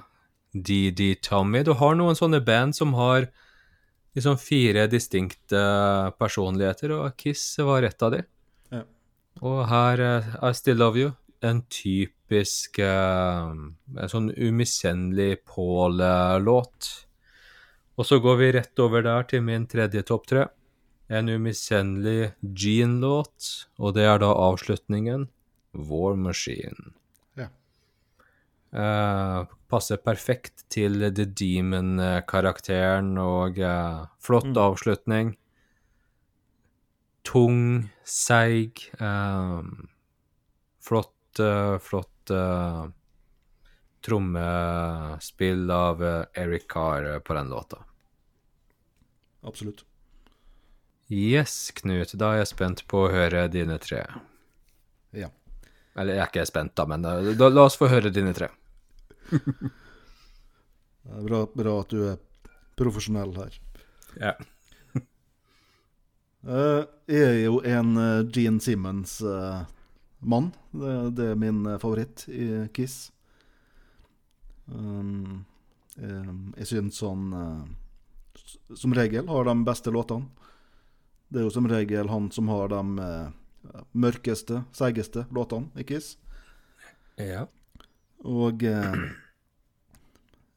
DD, 0.52 1.16
Tommy. 1.22 1.64
Du 1.64 1.74
har 1.80 1.96
noen 1.96 2.18
sånne 2.18 2.42
band 2.44 2.76
som 2.76 2.94
har 2.98 3.30
liksom 4.18 4.40
fire 4.42 4.88
distinkte 4.92 5.62
personligheter, 6.20 6.92
og 6.98 7.16
Kiss 7.22 7.46
var 7.64 7.88
et 7.88 8.04
av 8.04 8.16
de. 8.16 8.24
Ja. 8.74 8.84
Og 9.40 9.64
her 9.72 10.04
eh, 10.04 10.30
I 10.44 10.52
Still 10.58 10.82
Love 10.82 11.04
You, 11.04 11.14
en 11.46 11.64
typisk 11.72 12.82
eh, 12.84 13.56
en 13.56 14.12
sånn 14.12 14.32
umiskjennelig 14.36 15.44
Paul-låt. 15.48 16.92
Og 17.98 18.06
så 18.06 18.20
går 18.22 18.38
vi 18.42 18.54
rett 18.58 18.84
over 18.84 19.06
der 19.06 19.26
til 19.30 19.46
min 19.46 19.66
tredje 19.70 20.04
topp 20.06 20.28
tre. 20.30 20.46
En 21.08 21.32
umiskjennelig 21.32 22.34
Gene-låt, 22.44 23.54
og 23.80 23.96
det 23.96 24.04
er 24.10 24.20
da 24.20 24.34
avslutningen 24.50 25.30
War 25.88 26.18
Machine. 26.20 26.92
Eh, 28.72 29.44
passer 29.72 30.00
perfekt 30.04 30.66
til 30.72 31.00
The 31.16 31.26
Demon-karakteren, 31.26 33.14
og 33.20 33.60
uh, 33.60 34.08
flott 34.24 34.58
avslutning. 34.60 35.36
Tung, 37.28 37.90
seig. 38.04 38.88
uh, 39.02 39.64
flott, 40.80 41.44
flott 41.84 42.34
trommespill 44.08 45.68
av 45.72 46.02
Eric 46.34 46.66
Carr 46.72 47.20
på 47.20 47.36
den 47.36 47.52
låta. 47.52 47.84
Absolutt. 49.44 49.84
Yes, 51.08 51.72
Knut, 51.76 52.14
da 52.20 52.34
er 52.34 52.42
jeg 52.42 52.50
spent 52.50 52.84
på 52.88 53.06
å 53.06 53.12
høre 53.12 53.46
dine 53.52 53.78
tre. 53.80 54.02
Ja. 55.16 55.30
Eller 55.98 56.18
jeg 56.18 56.24
er 56.24 56.32
ikke 56.32 56.48
spent, 56.50 56.74
da, 56.76 56.86
men 56.90 57.06
da, 57.06 57.50
la 57.50 57.64
oss 57.64 57.78
få 57.80 57.88
høre 57.92 58.12
dine 58.14 58.34
tre. 58.36 58.50
Det 59.32 61.16
er 61.16 61.26
bra, 61.28 61.42
bra 61.56 61.74
at 61.82 61.94
du 61.94 62.02
er 62.10 62.18
profesjonell 62.80 63.36
her. 63.40 63.60
Ja. 64.20 64.38
Eh, 66.48 66.84
jeg 67.12 67.24
er 67.28 67.40
jo 67.42 67.58
en 67.66 67.98
uh, 68.00 68.28
Gene 68.32 68.62
Simmons-mann. 68.64 70.46
det, 70.72 70.94
det 71.18 71.26
er 71.34 71.40
min 71.42 71.66
eh, 71.68 71.80
favoritt 71.82 72.24
i 72.32 72.46
Kiss. 72.72 73.10
Um, 74.72 75.44
jeg 75.98 76.70
syns 76.70 77.02
han 77.02 77.34
eh, 77.34 78.76
som 78.78 78.94
regel 78.94 79.28
har 79.32 79.48
de 79.48 79.56
beste 79.66 79.94
låtene. 79.94 80.30
Det 81.28 81.42
er 81.42 81.48
jo 81.48 81.54
som 81.54 81.68
regel 81.68 82.10
han 82.12 82.30
som 82.32 82.50
har 82.54 82.70
de 82.72 82.82
eh, 83.04 83.82
mørkeste, 83.98 84.62
seigeste 84.76 85.26
låtene 85.34 85.74
i 85.76 85.88
Kiss. 85.88 86.16
Ja. 87.18 87.48
Og 88.26 88.64
eh, 88.64 88.96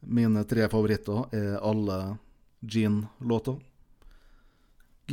mine 0.01 0.43
tre 0.49 0.65
favoritter 0.71 1.27
er 1.37 1.59
alle 1.61 1.99
Gene-låter. 2.61 3.59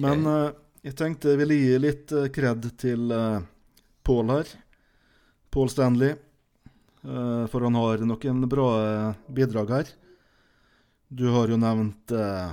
Men 0.00 0.24
eh, 0.26 0.50
jeg 0.88 0.96
tenkte 0.96 1.34
jeg 1.34 1.40
ville 1.42 1.58
gi 1.58 1.76
litt 1.82 2.12
eh, 2.16 2.30
kred 2.32 2.70
til 2.80 3.12
eh, 3.12 3.42
Paul 4.06 4.32
her. 4.32 4.50
Paul 5.52 5.68
Stanley. 5.72 6.14
Eh, 7.04 7.44
for 7.52 7.64
han 7.66 7.76
har 7.78 8.04
noen 8.04 8.44
bra 8.50 8.68
eh, 8.84 9.20
bidrag 9.32 9.74
her. 9.76 9.92
Du 11.08 11.28
har 11.32 11.48
jo 11.48 11.56
nevnt 11.61 12.12
eh, 12.12 12.52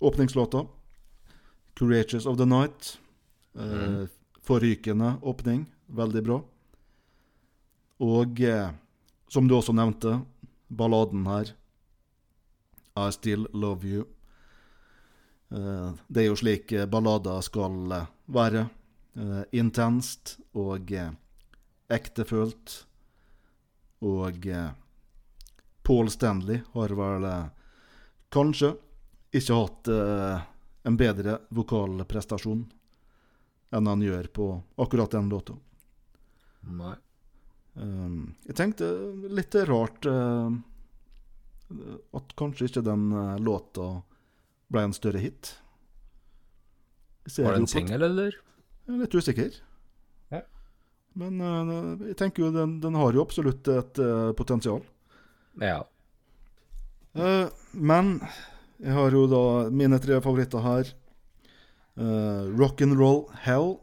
åpningslåta. 0.00 0.66
'Courageous 1.74 2.26
of 2.26 2.36
the 2.36 2.44
Night'. 2.44 2.98
Eh, 3.56 4.08
Forrykende 4.42 5.14
åpning. 5.22 5.66
Veldig 5.86 6.22
bra. 6.26 6.38
Og 8.02 8.40
eh, 8.40 8.70
som 9.32 9.48
du 9.48 9.54
også 9.56 9.72
nevnte, 9.72 10.18
balladen 10.68 11.24
her. 11.26 11.54
'I 12.94 13.12
Still 13.12 13.46
Love 13.52 13.88
You'. 13.88 14.06
Eh, 15.50 15.92
det 16.08 16.20
er 16.20 16.26
jo 16.26 16.36
slik 16.36 16.72
eh, 16.72 16.86
ballader 16.86 17.40
skal 17.40 17.92
eh, 17.92 18.08
være. 18.26 18.68
Intenst 19.52 20.38
og 20.56 20.88
ektefølt. 21.92 22.86
Og 24.08 24.46
Paul 25.84 26.08
Stanley 26.10 26.62
har 26.72 26.94
vel 26.96 27.26
kanskje 28.32 28.70
ikke 29.36 29.58
hatt 29.58 29.92
en 30.88 30.96
bedre 30.96 31.36
vokalprestasjon 31.52 32.64
enn 33.76 33.92
han 33.92 34.08
gjør 34.08 34.32
på 34.32 34.48
akkurat 34.80 35.12
den 35.12 35.28
låta. 35.28 35.60
Nei. 36.72 36.96
Um, 37.74 38.34
jeg 38.44 38.56
tenkte 38.58 38.86
litt 39.32 39.54
rart 39.68 40.04
uh, 40.04 40.52
at 42.12 42.34
kanskje 42.36 42.68
ikke 42.68 42.82
den 42.84 43.06
uh, 43.16 43.38
låta 43.40 44.02
ble 44.72 44.82
en 44.88 44.96
større 44.96 45.22
hit. 45.22 45.54
Var 47.24 47.54
det 47.54 47.62
en 47.62 47.70
singel, 47.70 48.04
eller? 48.08 48.36
Jeg 48.84 48.96
er 48.96 49.02
litt 49.04 49.14
usikker. 49.16 49.56
Ja. 50.34 50.42
Men 51.16 51.40
uh, 51.40 51.94
jeg 52.10 52.18
tenker 52.20 52.46
jo 52.46 52.52
den, 52.54 52.78
den 52.84 52.98
har 52.98 53.14
jo 53.16 53.24
absolutt 53.24 53.68
et 53.72 54.00
potensial. 54.36 54.82
Ja. 55.60 55.82
Men 57.12 58.14
jeg 58.80 58.94
har 58.96 59.12
jo 59.12 59.26
da 59.28 59.42
mine 59.70 59.98
tre 60.00 60.16
favoritter 60.24 60.64
her. 60.64 60.92
Uh, 61.92 62.48
Rock'n'Roll 62.56 63.26
Hell, 63.44 63.78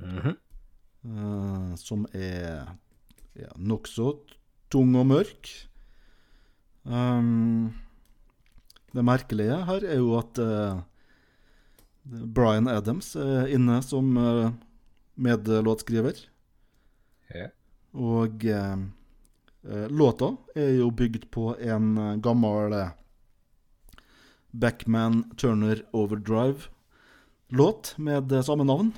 Mhm. 0.00 0.36
Eh, 1.04 1.72
som 1.80 2.06
er 2.12 2.70
ja, 3.38 3.50
nokså 3.56 4.14
tung 4.70 4.94
og 4.98 5.08
mørk. 5.10 5.50
Um, 6.84 7.70
det 8.94 9.04
merkelige 9.06 9.60
her 9.68 9.84
er 9.86 10.00
jo 10.00 10.16
at 10.18 10.38
uh, 10.40 10.80
Bryan 12.04 12.70
Adams 12.72 13.12
er 13.20 13.50
inne 13.52 13.78
som 13.84 14.16
uh, 14.16 14.50
medlåtskriver. 15.20 16.16
Yeah. 17.30 17.52
Og 17.94 18.44
eh, 18.46 18.78
eh, 19.66 19.86
låta 19.90 20.36
er 20.54 20.76
jo 20.78 20.90
bygd 20.94 21.26
på 21.34 21.54
en 21.58 21.96
eh, 21.98 22.16
gammel 22.22 22.72
eh, 22.72 22.92
Backman 24.50 25.24
Turner 25.36 25.82
Overdrive-låt 25.92 27.94
med 27.98 28.44
samme 28.44 28.64
navn. 28.64 28.92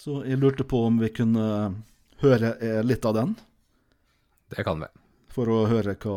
Så 0.00 0.22
jeg 0.24 0.40
lurte 0.40 0.64
på 0.64 0.78
om 0.88 0.96
vi 1.02 1.10
kunne 1.12 1.46
høre 2.22 2.54
eh, 2.64 2.78
litt 2.86 3.04
av 3.04 3.18
den, 3.18 3.34
Det 4.48 4.64
kan 4.64 4.80
vi. 4.80 4.88
for 5.28 5.48
å 5.52 5.58
høre 5.68 5.92
hva 6.00 6.14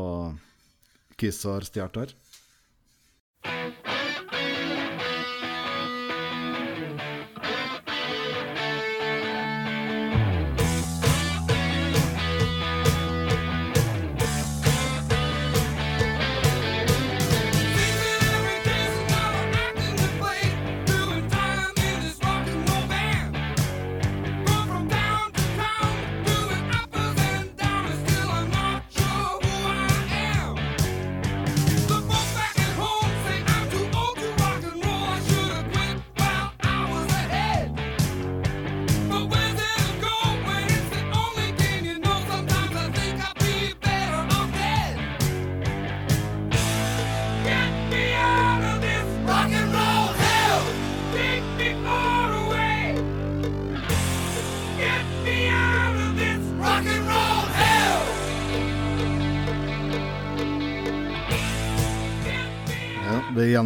Kiss 1.20 1.44
har 1.46 1.66
stjålet 1.68 2.00
her. 2.00 2.14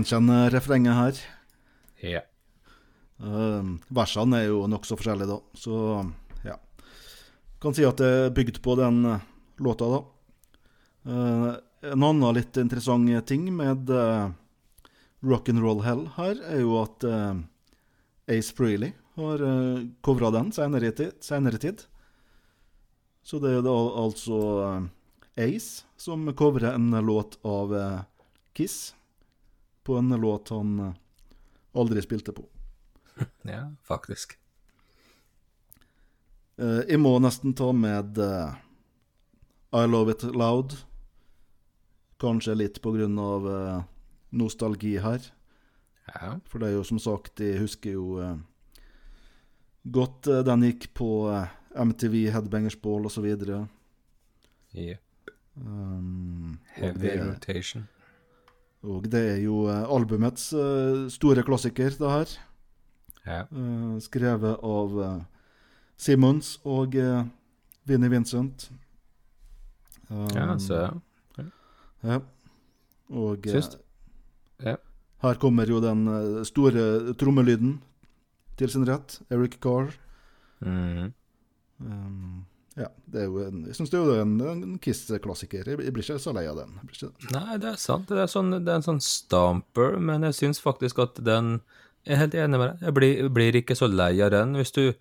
Vi 0.04 0.40
refrenget 0.54 0.98
her. 0.98 1.22
Ja. 2.04 2.22
Uh, 3.18 3.78
versene 3.90 4.44
er 4.44 4.52
jo 4.52 4.68
nokså 4.70 4.98
forskjellige, 4.98 5.28
da. 5.32 5.40
Så 5.58 5.78
ja. 6.46 6.58
Kan 7.62 7.74
si 7.74 7.86
at 7.88 7.98
det 7.98 8.12
er 8.12 8.36
bygd 8.36 8.62
på 8.62 8.76
den 8.78 9.04
eh, 9.06 9.26
låta, 9.58 9.90
da. 9.90 10.04
Uh, 11.08 11.52
en 11.88 12.04
annen 12.04 12.36
litt 12.36 12.58
interessant 12.58 13.10
ting 13.26 13.50
med 13.56 13.90
uh, 13.90 14.30
Rock'n'Roll 15.26 15.84
Hell 15.86 16.08
her, 16.18 16.38
er 16.46 16.62
jo 16.62 16.78
at 16.84 17.06
uh, 17.08 17.36
Ace 18.30 18.54
Freely 18.54 18.94
har 19.18 19.42
uh, 19.42 19.86
covra 20.06 20.30
den 20.36 20.52
senere 20.54 20.92
tid, 20.92 21.18
senere 21.26 21.58
tid. 21.58 21.88
Så 23.28 23.42
det 23.44 23.58
er 23.58 23.64
da 23.66 23.76
altså 24.00 24.38
eh, 24.64 24.84
Ace 25.50 25.84
som 26.00 26.30
covrer 26.32 26.78
en 26.78 26.94
låt 27.04 27.36
av 27.44 27.74
eh, 27.76 28.06
Kiss 28.56 28.94
på 29.88 29.96
en 29.96 30.10
låt 30.10 30.50
han 30.50 30.80
eh, 30.80 30.94
aldri 31.72 32.02
spilte 32.02 32.32
på. 32.32 32.46
ja, 33.42 33.74
faktisk. 33.84 34.38
Eh, 36.58 36.82
jeg 36.90 37.00
må 37.00 37.14
nesten 37.24 37.56
ta 37.56 37.70
med 37.72 38.20
eh, 38.20 38.58
I 39.72 39.86
Love 39.88 40.12
It 40.12 40.28
Loud. 40.36 40.76
Kanskje 42.20 42.58
litt 42.60 42.82
på 42.84 42.92
grunn 42.98 43.16
av 43.22 43.48
nostalgi 44.36 44.98
her. 45.00 45.24
Ja. 46.10 46.36
For 46.50 46.60
det 46.60 46.72
er 46.72 46.80
jo 46.80 46.86
som 46.90 47.00
sagt, 47.00 47.40
jeg 47.40 47.62
husker 47.62 47.94
jo 47.94 48.08
godt 49.86 50.26
den 50.48 50.66
gikk 50.66 50.90
på 50.98 51.12
MTV, 51.78 52.24
Headbangers 52.34 52.80
Ball 52.82 53.06
osv. 53.06 53.28
Yeah. 54.74 54.98
Um, 55.62 56.58
Heavy 56.74 57.06
det, 57.06 57.22
rotation. 57.22 57.86
Og 58.86 59.08
det 59.10 59.24
er 59.34 59.40
jo 59.42 59.64
eh, 59.72 59.86
albumets 59.90 60.52
eh, 60.54 61.08
store 61.14 61.44
klassiker, 61.48 61.96
det 61.98 62.12
her. 62.14 62.36
Ja. 63.26 63.40
Eh, 63.50 63.98
skrevet 64.06 64.62
av 64.64 64.94
Simons 64.94 65.26
Simmons 65.98 66.50
og 66.62 66.94
Vinnie 67.88 68.12
Vincent. 68.12 68.68
Um, 70.12 70.28
ja, 70.30 70.58
så 70.62 70.76
Ja. 71.38 71.46
ja. 72.04 72.20
Og 73.10 73.48
Syns 73.50 73.78
ja. 74.62 74.76
her 75.24 75.40
kommer 75.42 75.66
jo 75.66 75.80
den 75.82 76.06
store 76.46 77.16
trommelyden 77.18 77.80
til 78.58 78.70
sin 78.70 78.86
rett. 78.86 79.22
Eric 79.32 79.58
Carr. 79.60 79.90
Mhm. 80.62 81.14
Um, 81.80 82.46
ja, 82.78 82.88
en, 83.18 83.64
jeg 83.66 83.76
syns 83.78 83.90
det 83.90 84.00
er 84.00 84.20
en, 84.22 84.34
en 84.46 84.76
Kiss-klassiker. 84.82 85.66
Jeg, 85.66 85.80
blir 85.94 86.04
ikke 86.04 86.20
så 86.22 86.34
lei 86.36 86.44
av 86.46 86.60
den. 86.60 86.76
Nei, 87.34 87.58
det 87.62 87.72
er 87.72 87.80
sant. 87.82 88.06
Det 88.12 88.20
er, 88.22 88.30
sånn, 88.30 88.52
det 88.54 88.70
er 88.70 88.78
en 88.78 88.86
sånn 88.86 89.02
stamper, 89.02 89.98
men 89.98 90.28
jeg 90.28 90.38
syns 90.38 90.62
faktisk 90.62 91.02
at 91.02 91.18
den 91.26 91.60
Jeg 92.08 92.16
er 92.16 92.22
helt 92.22 92.36
enig 92.40 92.60
med 92.62 92.70
deg. 92.70 92.84
Jeg 92.86 92.96
blir, 92.96 93.30
blir 93.36 93.58
ikke 93.60 93.76
så 93.76 93.90
lei 93.92 94.14
av 94.24 94.30
den. 94.32 94.54
Hvis, 94.56 94.72
du, 94.72 94.94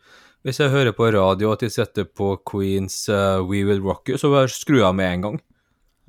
hvis 0.43 0.59
jeg 0.59 0.73
hører 0.73 0.97
på 0.97 1.11
radio 1.15 1.53
at 1.53 1.63
de 1.63 1.69
setter 1.71 2.09
på 2.09 2.33
Queens 2.49 3.05
uh, 3.13 3.45
We 3.47 3.61
Will 3.69 3.85
Rock 3.85 4.11
You, 4.11 4.19
så 4.19 4.33
skrur 4.51 4.81
jeg 4.81 4.89
av 4.89 4.97
med 4.99 5.13
en 5.13 5.27
gang. 5.27 5.39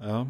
Ja, 0.02 0.24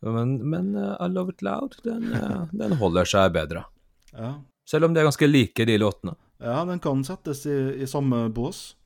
Men, 0.00 0.38
men 0.48 0.70
uh, 0.78 0.94
I 1.02 1.10
Love 1.10 1.34
It 1.34 1.42
Loud, 1.42 1.76
den, 1.84 2.08
uh, 2.14 2.46
den 2.54 2.78
holder 2.80 3.08
seg 3.08 3.34
bedre. 3.36 3.66
ja. 4.14 4.38
Selv 4.68 4.84
om 4.84 4.92
det 4.92 5.00
er 5.00 5.06
ganske 5.08 5.26
like, 5.26 5.64
de 5.64 5.78
låtene. 5.80 6.12
Ja, 6.44 6.60
den 6.68 6.80
kan 6.84 7.00
settes 7.04 7.46
i, 7.48 7.56
i 7.80 7.86
samme 7.88 8.26
bås. 8.28 8.76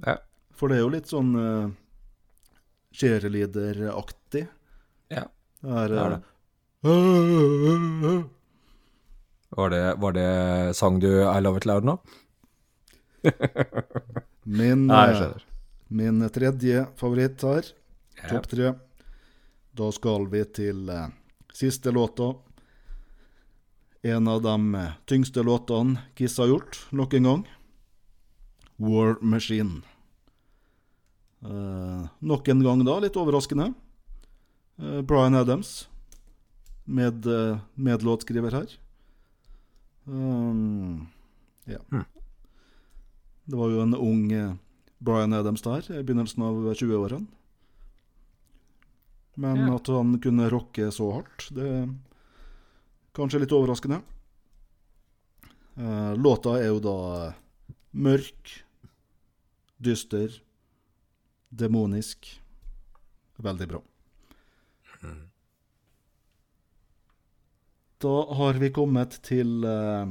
Ja. 0.00 0.14
For 0.56 0.68
det 0.72 0.78
er 0.78 0.84
jo 0.84 0.92
litt 0.94 1.10
sånn 1.10 1.34
uh, 1.36 1.68
cheerleader-aktig. 2.96 4.46
ja. 5.12 5.26
Det 5.66 5.72
er, 5.82 5.88
Det 5.88 6.90
eh, 6.92 8.24
Var 9.56 9.70
det, 9.72 9.80
var 9.98 10.12
det 10.14 10.76
sang 10.76 10.98
du 11.00 11.08
I 11.24 11.40
Love 11.40 11.58
It 11.58 11.66
Loud 11.66 11.84
nå? 11.88 11.94
Min, 14.44 14.84
Nei, 14.86 15.10
eh, 15.16 15.32
min 15.88 16.20
tredje 16.30 16.86
favoritt 17.00 17.42
her, 17.42 17.64
Ja. 18.22 18.28
topp 18.28 18.46
tre. 18.52 18.74
Da 19.76 19.90
skal 19.92 20.28
vi 20.30 20.44
til 20.44 20.88
eh, 20.92 21.08
siste 21.52 21.90
låta. 21.90 22.34
En 24.06 24.28
av 24.28 24.42
de 24.44 24.86
tyngste 25.08 25.42
låtene 25.42 25.98
Kiss 26.14 26.38
har 26.38 26.46
gjort 26.52 26.78
nok 26.92 27.14
en 27.18 27.22
gang. 27.32 27.44
War 28.78 29.16
Machine. 29.20 29.82
Eh, 31.44 32.06
nok 32.20 32.48
en 32.48 32.62
gang 32.64 32.84
da, 32.86 32.98
litt 33.02 33.16
overraskende. 33.16 33.74
Eh, 34.78 35.00
Bryan 35.02 35.34
Adams, 35.34 35.88
med, 36.84 37.26
eh, 37.26 37.58
medlåtskriver 37.74 38.52
her. 38.52 38.66
Um, 40.06 41.08
ja. 41.66 41.78
Hmm. 41.90 42.04
Det 43.46 43.56
var 43.58 43.70
jo 43.70 43.80
en 43.82 43.94
ung 43.94 44.28
Brian 44.28 44.58
Bryan 44.98 45.32
Adams 45.32 45.62
der, 45.62 45.82
i 45.92 46.02
begynnelsen 46.02 46.42
av 46.42 46.54
20-årene. 46.74 47.26
Men 49.36 49.56
Ja. 49.56 49.74
at 49.74 49.86
han 49.86 50.18
kunne 50.20 50.48
rocke 50.50 50.90
så 50.90 51.12
hardt, 51.12 51.50
det 51.54 51.66
er 51.66 51.88
kanskje 53.12 53.40
litt 53.40 53.52
overraskende. 53.52 54.02
Eh, 55.76 56.14
låta 56.16 56.56
er 56.56 56.68
jo 56.72 56.80
da 56.80 57.26
eh, 57.26 57.32
mørk, 57.92 58.64
dyster, 59.78 60.40
demonisk. 61.56 62.28
Veldig 63.42 63.68
bra. 63.70 63.82
Da 67.98 68.16
har 68.38 68.58
vi 68.60 68.68
kommet 68.76 69.16
til 69.24 69.64
uh, 69.64 70.04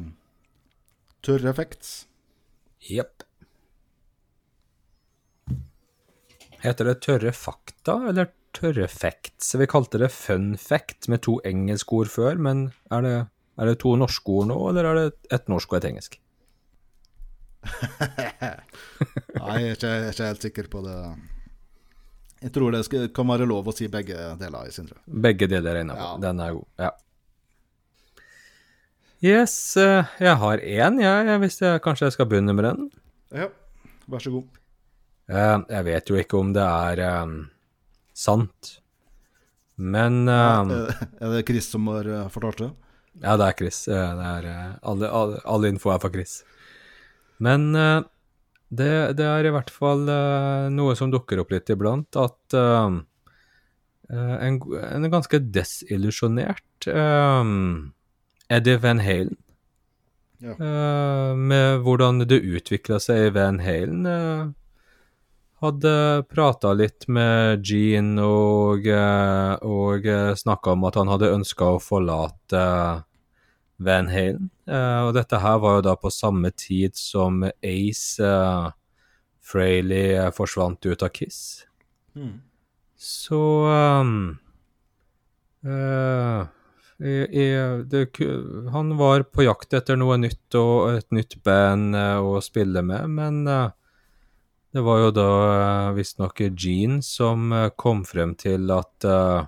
tørre 1.26 1.52
effects. 1.52 2.08
Jepp. 2.82 3.24
Heter 6.66 6.90
det 6.90 6.96
tørre 7.06 7.34
fakta 7.36 8.00
eller 8.10 8.32
tørre 8.58 8.88
facts? 8.90 9.54
Vi 9.54 9.70
kalte 9.70 10.02
det 10.02 10.10
fun 10.16 10.56
fact 10.58 11.10
med 11.12 11.22
to 11.28 11.38
engelske 11.46 11.94
ord 12.02 12.10
før, 12.10 12.42
men 12.42 12.68
er 12.90 13.06
det, 13.06 13.16
er 13.62 13.70
det 13.70 13.78
to 13.86 13.94
norske 14.02 14.34
ord 14.34 14.50
nå, 14.50 14.58
eller 14.72 14.90
er 14.90 15.02
det 15.02 15.36
et 15.38 15.52
norsk 15.52 15.76
og 15.76 15.80
et 15.80 15.90
engelsk? 15.92 16.18
Nei, 19.36 19.56
jeg 19.62 19.70
er 19.70 19.78
ikke, 19.78 19.94
jeg 19.94 20.02
er 20.02 20.12
ikke 20.12 20.30
helt 20.32 20.50
sikker 20.50 20.74
på 20.74 20.82
det. 20.86 21.00
Jeg 22.46 22.54
tror 22.54 22.76
det 22.76 22.84
skal, 22.86 23.08
kan 23.16 23.26
være 23.32 23.48
lov 23.50 23.66
å 23.72 23.74
si 23.74 23.88
begge 23.90 24.14
deler, 24.38 24.70
Sindre. 24.74 25.00
Begge 25.10 25.48
deler 25.50 25.80
er 25.80 25.82
innafor. 25.82 26.12
Ja. 26.14 26.22
Den 26.28 26.42
er 26.46 26.54
god. 26.54 26.68
Ja. 26.84 26.92
Yes, 29.26 29.56
eh, 29.82 30.06
jeg 30.22 30.38
har 30.38 30.62
én, 30.62 31.00
jeg, 31.02 31.26
jeg, 31.32 31.42
hvis 31.42 31.58
jeg 31.64 31.82
kanskje 31.82 32.06
jeg 32.10 32.16
skal 32.18 32.28
begynne 32.30 32.54
med 32.54 32.68
den. 32.68 32.84
Ja, 33.34 33.48
vær 34.12 34.22
så 34.22 34.34
god. 34.36 34.60
Eh, 35.32 35.58
Jeg 35.74 35.86
vet 35.88 36.12
jo 36.12 36.20
ikke 36.22 36.38
om 36.38 36.52
det 36.54 36.62
er 36.62 37.02
um, 37.24 37.38
sant, 38.14 38.76
men 39.82 40.22
um, 40.30 40.70
Er 41.18 41.32
det 41.34 41.46
Chris 41.50 41.72
som 41.74 41.88
har 41.90 42.06
fortalt 42.32 42.62
det? 42.62 42.70
Ja, 43.24 43.34
det 43.40 43.48
er 43.48 43.58
Chris. 43.58 43.80
Det 43.90 43.96
er, 43.98 44.46
alle, 44.86 45.10
alle, 45.10 45.40
all 45.50 45.66
info 45.68 45.90
er 45.96 46.00
fra 46.04 46.12
Chris. 46.14 46.44
Men 47.44 47.72
eh, 47.76 48.04
det, 48.74 49.18
det 49.20 49.26
er 49.26 49.46
i 49.46 49.54
hvert 49.54 49.70
fall 49.74 50.08
uh, 50.10 50.68
noe 50.74 50.96
som 50.98 51.12
dukker 51.14 51.42
opp 51.42 51.54
litt 51.54 51.70
iblant, 51.70 52.10
at 52.18 52.58
eh, 52.58 52.98
en, 54.10 54.60
en 54.62 55.10
ganske 55.10 55.40
desillusjonert 55.54 56.90
uh, 56.90 57.46
Eddie 58.50 58.82
Van 58.82 59.02
Halen 59.02 59.38
Ja. 60.46 60.54
med 61.34 61.80
hvordan 61.82 62.20
det 62.28 62.42
utvikla 62.44 63.00
seg 63.02 63.30
i 63.30 63.30
Van 63.34 63.62
Halen. 63.64 64.04
hadde 65.64 65.94
prata 66.30 66.74
litt 66.76 67.08
med 67.08 67.64
Gene 67.66 68.22
og, 68.22 68.86
uh, 68.86 69.56
og 69.64 70.06
snakka 70.38 70.76
om 70.76 70.84
at 70.86 71.00
han 71.00 71.10
hadde 71.10 71.32
ønska 71.38 71.72
å 71.78 71.82
forlate 71.82 72.66
Van 73.78 74.12
Halen. 74.12 74.52
Eh, 74.66 75.02
og 75.06 75.14
dette 75.18 75.40
her 75.42 75.60
var 75.62 75.78
jo 75.78 75.86
da 75.90 75.94
på 76.00 76.12
samme 76.14 76.52
tid 76.58 76.98
som 76.98 77.44
Ace 77.46 78.24
uh, 78.24 78.72
Frehley 79.46 80.16
eh, 80.18 80.32
forsvant 80.34 80.86
ut 80.86 81.06
av 81.06 81.14
Kiss. 81.14 81.40
Mm. 82.16 82.40
Så 82.96 83.42
um, 83.70 84.38
uh, 85.68 86.48
jeg, 86.98 87.28
jeg, 87.36 87.86
det, 87.92 88.06
Han 88.72 88.96
var 88.98 89.26
på 89.28 89.44
jakt 89.44 89.76
etter 89.76 90.00
noe 90.00 90.16
nytt 90.18 90.56
og 90.58 90.96
et 90.96 91.10
nytt 91.14 91.38
band 91.44 91.98
eh, 92.00 92.20
å 92.24 92.40
spille 92.42 92.82
med, 92.88 93.12
men 93.20 93.44
uh, 93.52 93.74
det 94.76 94.82
var 94.84 95.00
jo 95.00 95.12
da 95.16 95.30
uh, 95.32 95.94
visstnok 95.96 96.42
Gene 96.52 97.00
som 97.06 97.52
eh, 97.56 97.70
kom 97.80 98.02
frem 98.04 98.34
til 98.36 98.68
at 98.76 99.06
eh, 99.08 99.46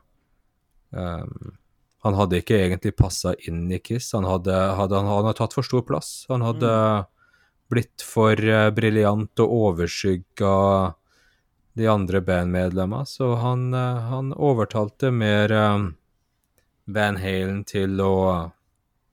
um, 0.95 1.57
han 2.05 2.17
hadde 2.17 2.41
ikke 2.41 2.59
egentlig 2.61 2.93
passa 2.97 3.33
inn 3.49 3.65
i 3.73 3.79
Kiss. 3.81 4.11
Han 4.13 4.27
hadde, 4.27 4.53
hadde, 4.77 4.99
han 4.99 5.09
hadde 5.09 5.33
tatt 5.39 5.55
for 5.57 5.65
stor 5.65 5.83
plass. 5.87 6.25
Han 6.29 6.45
hadde 6.45 6.71
blitt 7.71 8.03
for 8.05 8.37
uh, 8.37 8.69
briljant 8.75 9.43
og 9.43 9.55
overskygga 9.71 10.53
de 11.77 11.87
andre 11.91 12.21
bandmedlemmene, 12.25 13.05
så 13.05 13.35
han, 13.41 13.69
uh, 13.75 14.07
han 14.09 14.31
overtalte 14.33 15.11
mer 15.13 15.51
eh, 15.53 15.83
Van 16.89 17.19
Halen 17.21 17.59
til 17.67 17.99
å 18.01 18.15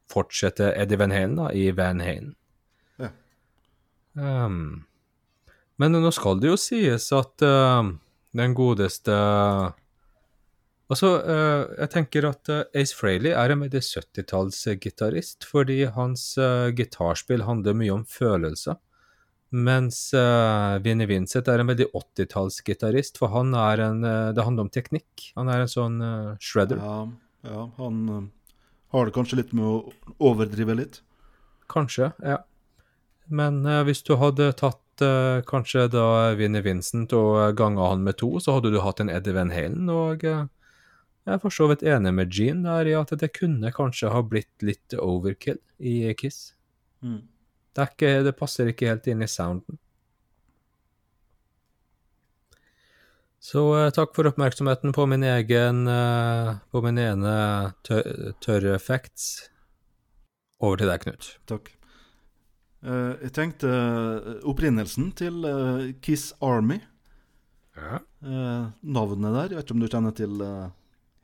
fortsette 0.09 0.71
Eddie 0.73 1.01
Van 1.01 1.13
Halen 1.13 1.37
da, 1.41 1.51
i 1.53 1.67
Van 1.77 2.01
Halen. 2.01 2.33
Ja. 3.03 3.11
Um, 4.15 4.87
men 5.77 5.99
nå 5.99 6.13
skal 6.15 6.41
det 6.41 6.53
jo 6.53 6.61
sies 6.61 7.11
at 7.13 7.45
uh, 7.45 7.83
den 8.39 8.57
godeste 8.57 9.19
Altså, 10.93 11.15
jeg 11.81 11.91
tenker 11.95 12.27
at 12.29 12.51
eh, 12.53 12.65
Ace 12.77 12.97
Frehley 12.97 13.33
er 13.33 13.53
en 13.55 13.63
veldig 13.65 13.81
70-tallsgitarist, 13.81 15.47
fordi 15.49 15.85
hans 15.95 16.35
eh, 16.37 16.69
gitarspill 16.77 17.47
handler 17.49 17.79
mye 17.79 17.95
om 17.95 18.05
følelser. 18.09 18.77
Mens 19.55 20.09
Vinnie 20.83 21.07
Vincent 21.07 21.47
er 21.47 21.61
en 21.63 21.69
veldig 21.69 21.85
80-tallsgitarist, 21.95 23.21
for 23.21 23.31
han 23.31 23.53
er 23.55 23.85
en 23.85 24.01
Det 24.35 24.43
handler 24.43 24.65
om 24.65 24.71
teknikk. 24.75 25.29
Han 25.37 25.47
er 25.47 25.63
en 25.63 25.71
sånn 25.71 26.01
shredder. 26.43 26.81
Ja, 26.83 26.97
ja, 27.47 27.61
han 27.77 28.01
har 28.91 29.07
det 29.07 29.15
kanskje 29.15 29.39
litt 29.39 29.53
med 29.55 29.69
å 29.69 29.77
overdrive 30.33 30.75
litt. 30.81 30.99
Kanskje, 31.71 32.11
ja. 32.19 32.41
Men 33.31 33.63
hvis 33.87 34.03
du 34.03 34.17
hadde 34.19 34.51
tatt 34.59 35.07
kanskje 35.47 35.87
da 35.93 36.35
Vinnie 36.35 36.65
Vincent 36.67 37.15
og 37.15 37.55
ganga 37.55 37.93
han 37.93 38.03
med 38.03 38.19
to, 38.25 38.33
så 38.43 38.59
hadde 38.59 38.75
du 38.75 38.83
hatt 38.83 39.05
en 39.05 39.13
Eddie 39.13 39.39
Van 39.39 39.55
Halen, 39.55 39.87
og 39.87 40.27
jeg 41.25 41.37
er 41.37 41.41
for 41.41 41.55
så 41.55 41.69
vidt 41.71 41.85
enig 41.89 42.13
med 42.13 42.33
Gene 42.33 42.69
der 42.69 42.91
i 42.91 42.97
at 42.99 43.15
det 43.21 43.33
kunne 43.37 43.73
kanskje 43.73 44.13
ha 44.13 44.21
blitt 44.27 44.65
litt 44.65 44.97
overkill 44.99 45.61
i 45.81 46.13
Kiss. 46.21 46.53
Mm. 47.01 47.23
Det, 47.73 47.81
er 47.81 47.95
ikke, 47.95 48.13
det 48.27 48.37
passer 48.37 48.69
ikke 48.71 48.91
helt 48.93 49.09
inn 49.09 49.25
i 49.25 49.31
sounden. 49.31 49.79
Så 53.45 53.63
eh, 53.77 53.91
takk 53.93 54.15
for 54.17 54.29
oppmerksomheten 54.29 54.95
på 54.97 55.05
min 55.11 55.25
egen 55.29 55.83
eh, 55.91 56.55
På 56.73 56.81
min 56.81 56.97
ene 57.01 57.35
tør 57.85 58.33
tørre 58.41 58.79
facts. 58.81 59.51
Over 60.65 60.81
til 60.81 60.89
deg, 60.89 61.03
Knut. 61.05 61.29
Takk. 61.51 61.69
Eh, 62.85 63.13
jeg 63.27 63.35
tenkte 63.37 63.75
opprinnelsen 64.49 65.13
til 65.19 65.45
Kiss 66.05 66.33
Army. 66.41 66.81
Ja. 67.77 67.99
eh, 68.25 68.65
navnet 68.83 69.35
der. 69.35 69.53
Jeg 69.53 69.59
vet 69.59 69.67
ikke 69.67 69.77
om 69.77 69.83
du 69.83 69.91
kjenner 69.91 70.15
til 70.17 70.41
uh, 70.41 70.71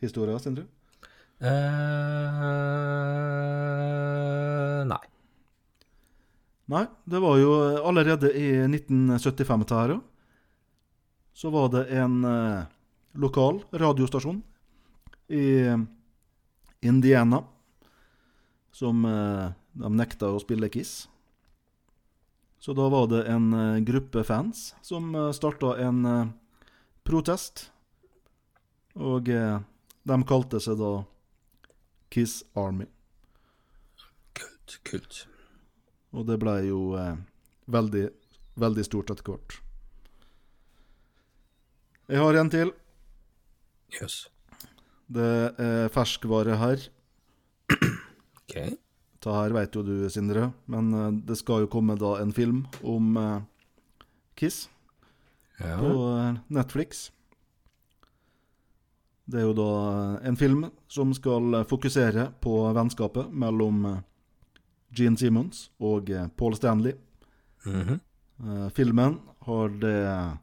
historien, 0.02 0.40
Sindre? 0.42 0.64
Uh, 1.40 1.48
nei. 4.88 5.04
Nei, 6.70 6.84
det 7.04 7.18
var 7.22 7.38
jo 7.40 7.50
eh, 7.64 7.80
allerede 7.82 8.30
i 8.36 8.62
1975 8.62 9.60
dette 9.64 9.74
her. 9.74 9.96
Så 11.34 11.50
var 11.50 11.68
det 11.72 11.88
en 11.98 12.24
eh, 12.24 12.68
lokal 13.18 13.62
radiostasjon 13.72 14.42
i 15.30 15.60
eh, 15.66 15.78
Indiana 16.80 17.44
som 18.72 19.04
eh, 19.04 19.50
de 19.72 19.90
nekta 19.94 20.30
å 20.30 20.42
spille 20.42 20.70
Kiss. 20.72 21.08
Så 22.60 22.74
da 22.76 22.88
var 22.92 23.08
det 23.10 23.24
en 23.30 23.52
eh, 23.54 23.82
gruppe 23.86 24.24
fans 24.26 24.70
som 24.82 25.14
starta 25.34 25.76
en 25.82 26.32
protest. 27.06 27.70
Og 28.94 29.30
de 30.08 30.16
kalte 30.28 30.60
seg 30.62 30.78
da 30.80 30.92
Kiss 32.10 32.40
Army. 32.58 32.86
Kult. 34.34 34.78
Kult. 34.88 35.18
Og 36.16 36.26
det 36.26 36.38
ble 36.42 36.54
jo 36.66 36.80
eh, 36.98 37.16
veldig, 37.70 38.06
veldig 38.58 38.84
stort 38.86 39.12
etter 39.14 39.28
hvert. 39.30 39.58
Jeg 42.10 42.18
har 42.18 42.34
en 42.40 42.50
til. 42.50 42.72
Jøss. 43.94 44.24
Det 45.10 45.28
er 45.62 45.90
ferskvare 45.94 46.56
her. 46.58 46.82
OK. 47.70 48.54
Det 49.20 49.34
her 49.36 49.52
vet 49.54 49.74
jo 49.76 49.82
du, 49.84 49.94
Sindre, 50.10 50.48
men 50.70 50.90
eh, 50.96 51.10
det 51.28 51.36
skal 51.38 51.66
jo 51.66 51.70
komme 51.70 51.94
da 52.00 52.16
en 52.22 52.32
film 52.34 52.64
om 52.82 53.12
eh, 53.20 53.40
Kiss 54.40 54.64
Ja. 55.60 55.76
på 55.78 55.90
eh, 56.16 56.38
Netflix. 56.56 57.10
Det 59.30 59.38
er 59.38 59.46
jo 59.46 59.54
da 59.54 59.72
en 60.26 60.36
film 60.38 60.64
som 60.90 61.12
skal 61.14 61.60
fokusere 61.70 62.30
på 62.42 62.54
vennskapet 62.74 63.30
mellom 63.30 63.84
eh, 63.86 64.00
Gene 64.96 65.20
Simmons 65.20 65.68
og 65.78 66.10
eh, 66.10 66.26
Paul 66.36 66.56
Stanley. 66.56 66.94
Mm 67.66 67.82
-hmm. 67.82 68.70
filmen 68.70 69.20
har 69.40 69.68
det 69.68 70.38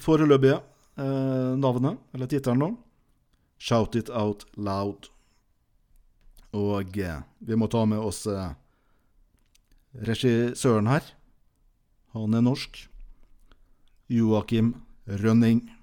foreløpige 0.00 0.60
navnet, 1.56 1.98
eller 2.14 2.26
tittelen 2.26 2.58
nå, 2.58 2.76
Shout 3.58 3.94
It 3.94 4.10
Out 4.10 4.46
Loud. 4.56 5.08
Og 6.52 6.84
vi 7.38 7.56
må 7.56 7.66
ta 7.66 7.84
med 7.84 7.98
oss 7.98 8.26
regissøren 9.94 10.86
her. 10.86 11.02
Han 12.12 12.34
er 12.34 12.40
norsk. 12.40 12.88
Joakim 14.08 14.74
Rønning. 15.06 15.75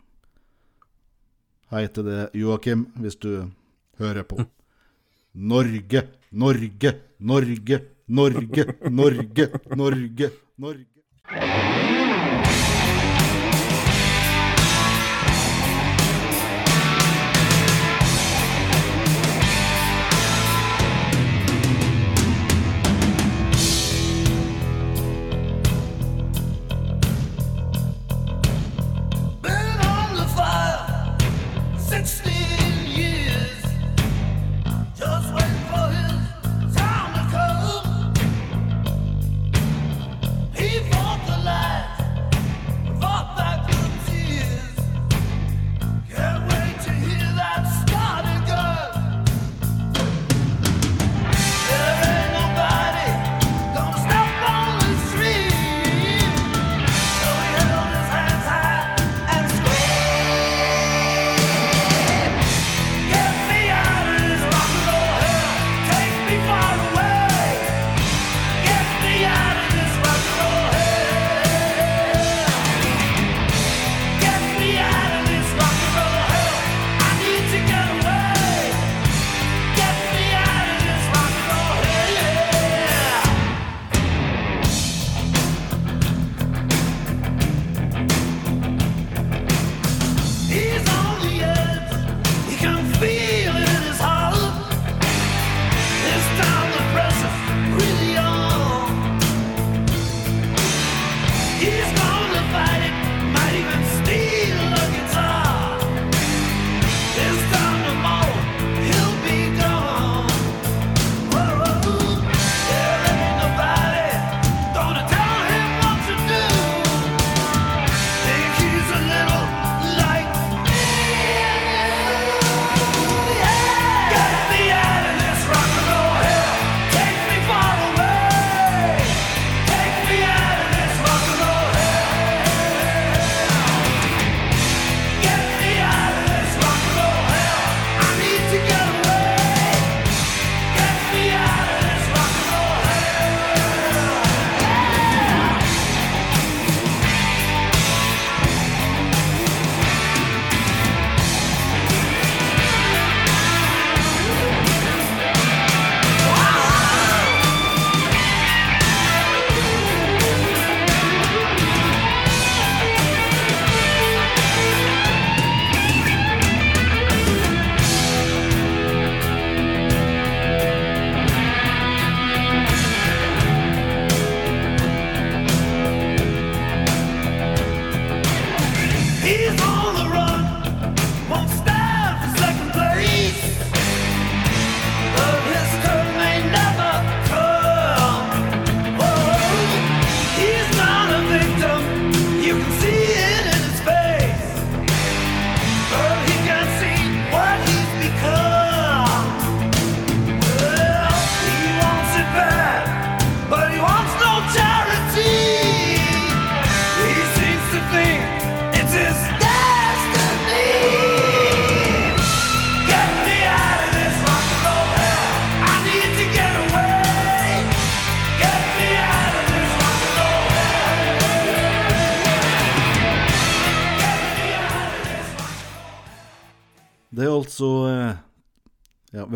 Heter 1.81 2.03
det 2.03 2.29
Joakim, 2.37 2.85
hvis 3.01 3.15
du 3.15 3.49
hører 3.99 4.23
på. 4.23 4.45
Norge, 5.33 6.07
Norge, 6.31 6.93
Norge, 7.19 7.79
Norge, 8.07 8.65
Norge, 8.89 9.49
Norge, 9.75 10.29
Norge. 10.57 10.89
Been 11.29 11.82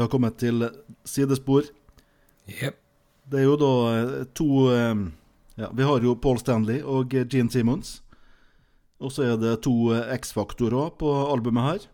har 0.08 0.14
kommet 0.16 0.40
til 0.40 0.70
sidespor. 1.06 1.68
Yep. 2.48 2.84
Det 3.28 3.42
er 3.42 3.48
jo 3.48 3.56
da 3.60 3.72
eh, 3.92 4.26
to 4.38 4.50
eh, 4.72 5.08
Ja, 5.58 5.72
vi 5.74 5.84
har 5.84 6.04
jo 6.06 6.14
Paul 6.22 6.38
Stanley 6.38 6.84
og 6.86 7.16
eh, 7.18 7.26
Gene 7.28 7.52
Simmons. 7.52 8.02
Og 9.02 9.12
så 9.14 9.26
er 9.26 9.38
det 9.42 9.60
to 9.66 9.92
X-faktorer 10.16 10.94
på 10.98 11.10
albumet 11.30 11.66
her. 11.66 11.88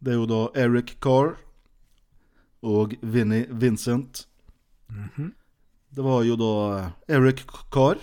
Det 0.00 0.12
er 0.12 0.20
jo 0.20 0.28
da 0.28 0.40
Eric 0.56 0.94
Carr 1.04 1.34
og 2.64 2.94
Vinnie 3.02 3.48
Vincent. 3.50 4.22
Det 4.88 6.04
var 6.04 6.22
jo 6.24 6.36
da 6.40 6.52
Eric 7.12 7.42
Carr. 7.74 8.00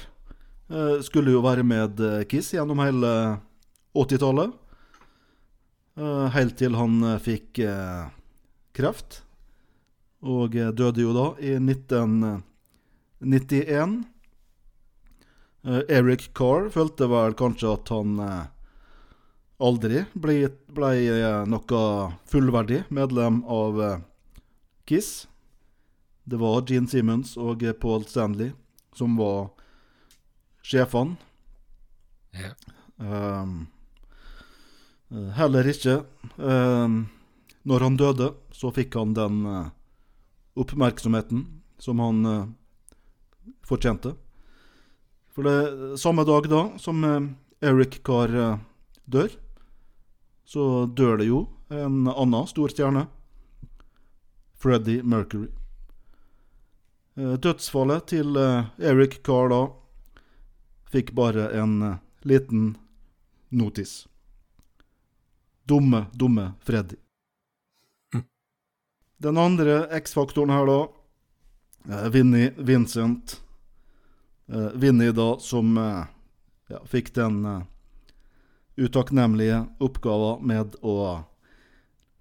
skulle 1.02 1.32
jo 1.32 1.42
være 1.42 1.64
med 1.64 1.98
Kiss 2.30 2.54
gjennom 2.54 2.84
hele 2.84 3.40
80-tallet. 3.98 4.54
Eh, 5.98 6.28
helt 6.38 6.58
til 6.62 6.78
han 6.78 7.02
fikk 7.26 7.64
kreft. 8.76 9.24
Og 10.26 10.56
eh, 10.56 10.72
døde 10.76 11.02
jo 11.04 11.14
da 11.16 11.36
i 11.40 11.56
1991. 11.60 14.04
Eh, 15.66 15.82
Eric 15.98 16.30
Carr 16.38 16.70
følte 16.74 17.08
vel 17.12 17.34
kanskje 17.38 17.74
at 17.74 17.90
han 17.94 18.20
eh, 18.22 18.46
aldri 19.66 20.04
ble, 20.14 20.50
ble 20.76 20.92
eh, 21.14 21.46
noe 21.50 21.82
fullverdig 22.32 22.84
medlem 22.94 23.36
av 23.48 23.82
eh, 23.82 24.00
Kiss. 24.86 25.28
Det 26.26 26.38
var 26.42 26.66
Gene 26.70 26.88
Simmons 26.90 27.38
og 27.38 27.64
eh, 27.64 27.74
Paul 27.74 28.06
Stanley 28.10 28.52
som 28.96 29.18
var 29.20 29.50
sjefene. 30.66 31.16
Ja. 32.36 32.52
Eh, 33.00 33.48
heller 35.38 35.64
ikke 35.70 36.04
ehm, 36.42 37.06
Når 37.66 37.80
han 37.80 37.98
døde, 37.98 38.30
så 38.54 38.70
fikk 38.70 38.94
han 38.94 39.16
den 39.18 39.46
eh, 39.50 39.70
oppmerksomheten 40.54 41.46
som 41.82 42.00
han 42.00 42.26
eh, 42.30 42.44
fortjente. 43.66 44.14
For 45.34 45.50
det 45.50 45.98
samme 46.00 46.24
dag 46.30 46.46
da 46.52 46.62
som 46.80 47.02
eh, 47.04 47.32
Eric 47.66 48.04
Carr 48.06 48.60
dør, 49.10 49.34
så 50.46 50.86
dør 50.86 51.18
det 51.18 51.26
jo 51.32 51.40
en 51.74 52.06
annen 52.12 52.46
stor 52.52 52.70
stjerne. 52.70 53.08
Freddie 54.62 55.02
Mercury. 55.02 55.50
Dødsfallet 57.16 58.12
til 58.12 58.38
Eric 58.38 59.18
Carr 59.26 59.50
da 59.50 59.62
fikk 60.92 61.14
bare 61.18 61.48
en 61.58 61.80
liten 62.22 62.76
notis. 63.50 64.04
Dumme, 65.66 66.06
dumme 66.14 66.52
Freddy. 66.62 67.05
Den 69.18 69.38
andre 69.38 69.86
X-faktoren 70.00 70.52
her, 70.52 70.66
da. 70.66 72.10
Vinni 72.10 72.50
Vincent. 72.58 73.40
Vinni, 74.74 75.12
da, 75.12 75.40
som 75.40 75.78
eh, 75.78 76.04
ja, 76.70 76.82
fikk 76.86 77.14
den 77.16 77.46
eh, 77.46 77.62
utakknemlige 78.76 79.64
oppgaven 79.82 80.44
med 80.46 80.76
å 80.86 80.98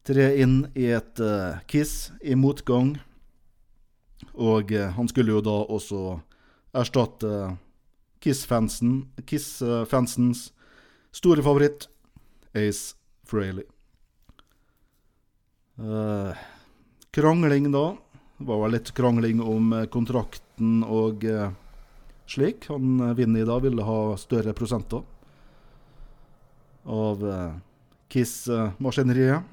tre 0.04 0.30
inn 0.40 0.62
i 0.76 0.88
et 0.92 1.20
eh, 1.20 1.60
Kiss 1.68 2.12
i 2.22 2.36
motgang. 2.36 2.94
Og 4.34 4.72
eh, 4.72 4.90
han 4.96 5.10
skulle 5.10 5.36
jo 5.36 5.44
da 5.44 5.58
også 5.64 6.18
erstatte 6.74 7.54
Kiss-fansens 8.24 9.24
Kiss-fansens 9.28 10.48
store 11.14 11.44
favoritt, 11.44 11.88
Ace 12.56 12.96
Frehley. 13.28 13.66
Eh, 15.78 16.44
krangling, 17.14 17.70
da. 17.72 17.96
Det 18.38 18.46
var 18.48 18.64
vel 18.64 18.74
litt 18.74 18.90
krangling 18.96 19.42
om 19.42 19.72
eh, 19.72 19.86
kontrakten 19.86 20.82
og 20.82 21.24
eh, 21.24 21.52
slik. 22.26 22.66
Han 22.72 22.98
Vinni 22.98 23.14
Vinnie 23.20 23.46
da 23.48 23.60
ville 23.62 23.86
ha 23.86 24.00
større 24.18 24.54
prosenter 24.56 25.04
av 26.84 27.22
eh, 27.30 27.54
Kiss-maskineriet. 28.10 29.46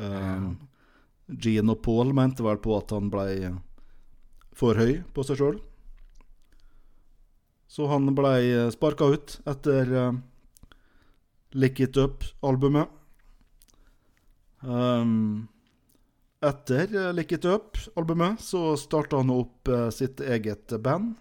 Eh, 0.00 0.48
Gene 1.30 1.76
og 1.76 1.82
Paul 1.84 2.14
mente 2.16 2.42
vel 2.42 2.58
på 2.58 2.74
at 2.78 2.90
han 2.96 3.12
ble 3.12 3.52
for 4.56 4.80
høy 4.80 5.02
på 5.14 5.24
seg 5.26 5.38
sjøl. 5.38 5.60
Så 7.70 7.86
han 7.86 8.08
ble 8.18 8.32
sparka 8.74 9.06
ut 9.12 9.36
etter 9.46 9.92
uh, 9.94 10.16
Lick 11.54 11.78
It 11.84 11.94
Up-albumet. 12.02 12.90
Um, 14.66 15.46
etter 16.40 16.94
eh, 16.96 17.12
Lick 17.12 17.32
It 17.32 17.44
Up-albumet 17.44 18.40
så 18.40 18.76
starta 18.80 19.20
han 19.20 19.32
opp 19.34 19.68
eh, 19.68 19.88
sitt 19.94 20.20
eget 20.20 20.72
band. 20.82 21.14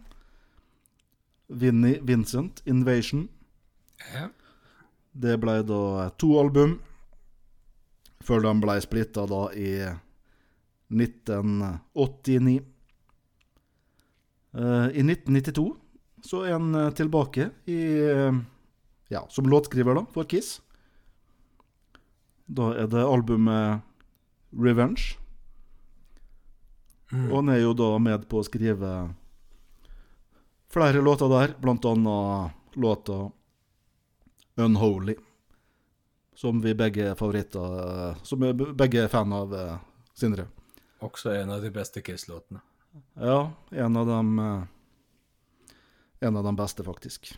Vinnie 1.49 1.99
Vincent 2.01 2.61
Invasion. 2.65 3.27
Ja. 4.13 4.29
Det 5.11 5.39
ble 5.41 5.59
da 5.65 6.09
to 6.21 6.35
album, 6.39 6.77
før 8.23 8.43
de 8.45 8.53
ble 8.61 8.77
splitta 8.83 9.25
da 9.27 9.47
i 9.57 9.71
1989. 10.93 12.61
Eh, 14.53 14.87
I 14.93 15.03
1992 15.05 15.67
så 16.25 16.43
er 16.45 16.55
han 16.57 16.73
eh, 16.75 16.93
tilbake 16.95 17.49
i 17.69 17.81
eh, 18.13 18.39
Ja, 19.09 19.23
som 19.33 19.49
låtskriver, 19.49 19.97
da, 19.97 20.05
for 20.13 20.29
Kiss. 20.29 20.59
Da 22.45 22.69
er 22.77 22.89
det 22.89 23.01
albumet 23.01 23.88
Revenge. 24.55 25.15
Og 27.09 27.39
han 27.39 27.49
er 27.49 27.63
jo 27.63 27.73
da 27.73 27.89
med 28.01 28.27
på 28.29 28.39
å 28.41 28.45
skrive 28.45 28.89
flere 30.69 31.01
låter 31.01 31.29
der, 31.31 31.55
blant 31.61 31.85
annet 31.89 32.77
låta 32.77 33.31
Unholy. 34.59 35.15
Som 36.35 36.61
vi 36.63 36.71
begge 36.77 37.09
er 37.11 37.15
favoritter 37.19 38.11
eh, 38.11 38.19
Som 38.23 38.39
vi 38.45 38.53
begge 38.53 39.01
er 39.03 39.09
fan 39.11 39.33
av, 39.35 39.51
eh, 39.55 39.77
Sindre. 40.15 40.45
Også 41.03 41.33
en 41.35 41.51
av 41.51 41.63
de 41.63 41.71
beste 41.73 41.99
Kiss-låtene. 42.03 42.61
Ja, 43.19 43.51
en 43.71 43.97
av 43.99 44.07
dem 44.07 44.39
eh, 44.39 44.63
En 46.27 46.37
av 46.39 46.43
de 46.43 46.53
beste, 46.55 46.83
faktisk. 46.83 47.33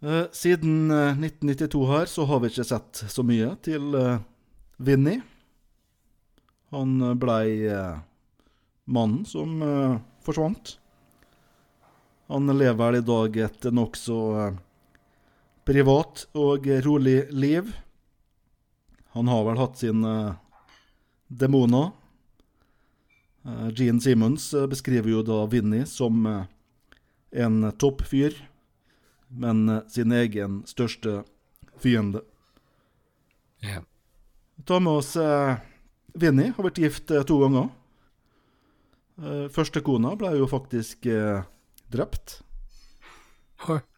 Eh, 0.00 0.24
Siden 0.32 0.90
eh, 0.90 1.18
1992 1.18 1.84
her, 1.92 2.06
så 2.06 2.24
har 2.28 2.40
vi 2.40 2.52
ikke 2.52 2.64
sett 2.68 3.02
så 3.08 3.24
mye 3.26 3.54
til 3.64 3.94
eh, 3.98 4.20
Vinnie. 4.78 5.20
Han 6.68 7.00
eh, 7.00 7.14
blei 7.14 7.66
eh, 7.66 7.98
mannen 8.84 9.24
som 9.24 9.62
eh, 9.62 9.96
forsvant. 10.22 10.78
Han 12.26 12.58
lever 12.58 12.76
vel 12.76 12.96
i 12.96 13.06
dag 13.06 13.36
et 13.36 13.64
nokså 13.72 14.18
privat 15.64 16.26
og 16.36 16.66
rolig 16.84 17.22
liv. 17.32 17.70
Han 19.16 19.30
har 19.32 19.46
vel 19.46 19.60
hatt 19.62 19.80
sine 19.80 20.12
demoner. 21.28 21.88
Gene 23.72 24.04
Simmons 24.04 24.50
beskriver 24.68 25.08
jo 25.08 25.22
da 25.24 25.38
Vinnie 25.48 25.88
som 25.88 26.28
en 26.28 27.56
toppfyr, 27.80 28.36
men 29.32 29.80
sin 29.88 30.12
egen 30.12 30.60
største 30.68 31.22
fiende. 31.80 32.20
Ja. 33.64 33.80
Ta 34.68 34.82
med 34.84 35.00
oss 35.00 35.16
Vinnie, 36.16 36.52
har 36.56 36.64
vært 36.64 36.80
gift 36.80 37.10
eh, 37.12 37.24
to 37.26 37.38
ganger. 37.42 37.68
Eh, 39.18 39.46
første 39.52 39.82
kona 39.84 40.14
ble 40.18 40.32
jo 40.38 40.48
faktisk 40.50 41.08
eh, 41.10 41.42
drept. 41.92 42.40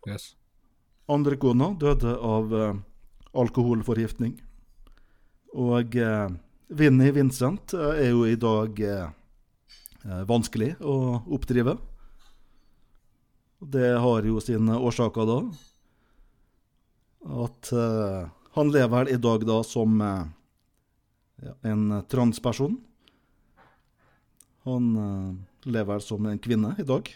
Yes. 0.08 0.34
Andre 1.10 1.36
kona 1.36 1.72
døde 1.76 2.14
av 2.16 2.52
alkoholforgiftning. 3.36 4.38
Og 5.58 5.96
Vinnie 6.80 7.12
Vincent 7.12 7.74
er 7.74 8.12
jo 8.12 8.22
i 8.24 8.38
dag 8.38 8.78
vanskelig 10.30 10.70
å 10.80 10.94
oppdrive. 11.34 11.74
Det 13.60 13.90
har 14.00 14.30
jo 14.30 14.40
sine 14.40 14.78
årsaker, 14.78 15.28
da. 15.28 15.38
At 17.44 17.74
han 18.56 18.72
lever 18.72 19.10
i 19.12 19.18
dag 19.20 19.44
da 19.50 19.60
som 19.66 19.98
en 21.62 22.02
transperson. 22.10 22.78
Han 24.68 24.88
eh, 24.96 25.70
lever 25.72 25.98
som 26.04 26.26
en 26.28 26.38
kvinne 26.42 26.74
i 26.78 26.84
dag. 26.84 27.08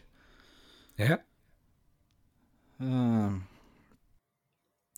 Ja. 1.00 1.16
Uh, 2.80 3.36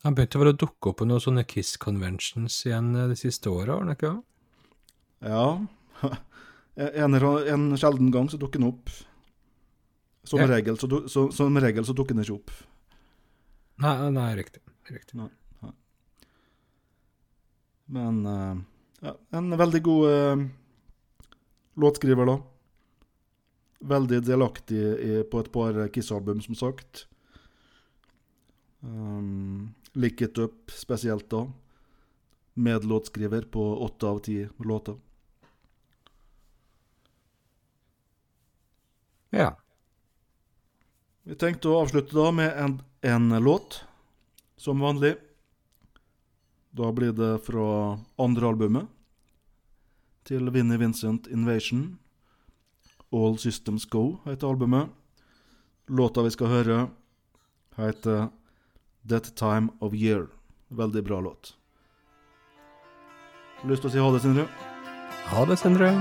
Han 0.06 0.14
begynte 0.16 0.38
vel 0.40 0.52
å 0.52 0.56
dukke 0.56 0.90
opp 0.92 0.98
på 1.00 1.06
noen 1.08 1.20
sånne 1.20 1.42
Kiss 1.48 1.74
Conventions 1.80 2.54
igjen 2.68 2.92
eh, 2.96 3.08
de 3.10 3.16
siste 3.18 3.50
åra, 3.52 3.74
har 3.76 3.84
han 3.84 3.94
ikke? 3.96 4.14
Ja. 5.26 5.42
En, 6.76 7.14
en 7.16 7.62
sjelden 7.80 8.10
gang 8.12 8.26
så 8.28 8.36
dukker 8.36 8.60
den 8.60 8.68
opp. 8.68 8.90
Som, 10.28 10.42
Ja. 10.42 10.46
regel, 10.50 10.76
så, 10.76 10.84
du- 10.92 11.06
så, 11.08 11.22
som 11.32 11.56
regel 11.56 11.86
så 11.88 11.94
dukker 11.96 12.12
den 12.12 12.20
ikke 12.26 12.34
opp. 12.36 12.50
Nei, 13.80 13.94
nei 14.12 14.26
riktig. 14.36 14.60
riktig. 14.92 15.16
Men 17.86 18.18
eh, 18.26 18.60
ja, 19.00 19.16
en 19.30 19.56
veldig 19.58 19.82
god 19.82 20.10
eh, 20.10 20.44
låtskriver, 21.74 22.26
da. 22.26 22.36
Veldig 23.86 24.22
delaktig 24.24 24.80
i, 24.80 25.12
på 25.30 25.42
et 25.42 25.52
par 25.52 25.80
Kiss-album, 25.92 26.40
som 26.44 26.56
sagt. 26.56 27.06
Um, 28.80 29.74
Lick 29.92 30.20
It 30.20 30.38
Up 30.38 30.70
spesielt, 30.70 31.28
da. 31.30 31.44
Medlåtskriver 32.54 33.42
på 33.52 33.66
åtte 33.84 34.06
av 34.06 34.18
ti 34.24 34.48
låter. 34.56 34.96
Ja. 39.30 39.50
Vi 41.26 41.34
tenkte 41.34 41.68
å 41.68 41.80
avslutte 41.82 42.16
da 42.16 42.30
med 42.32 42.56
en, 42.56 42.78
en 43.02 43.28
låt, 43.44 43.82
som 44.56 44.80
vanlig. 44.80 45.16
Da 46.76 46.92
blir 46.92 47.12
det 47.12 47.38
fra 47.46 47.98
andre 48.20 48.48
albumet 48.48 48.88
til 50.28 50.50
Vinnie 50.52 50.76
Vincent 50.76 51.26
Invasion. 51.32 51.98
All 53.12 53.38
Systems 53.40 53.86
Go 53.88 54.18
heter 54.26 54.50
albumet. 54.50 54.90
Låta 55.88 56.22
vi 56.22 56.34
skal 56.34 56.52
høre, 56.52 56.78
heter 57.76 58.28
That 59.08 59.32
Time 59.36 59.72
of 59.80 59.94
Year. 59.94 60.26
Veldig 60.68 61.04
bra 61.04 61.20
låt. 61.20 61.54
Lyst 63.64 63.86
til 63.86 63.88
å 63.88 63.94
si 63.94 64.02
ha 64.02 64.12
det, 64.12 64.24
Sindre? 64.26 64.48
Ha 65.32 65.48
det, 65.48 65.56
Sindre. 65.62 65.94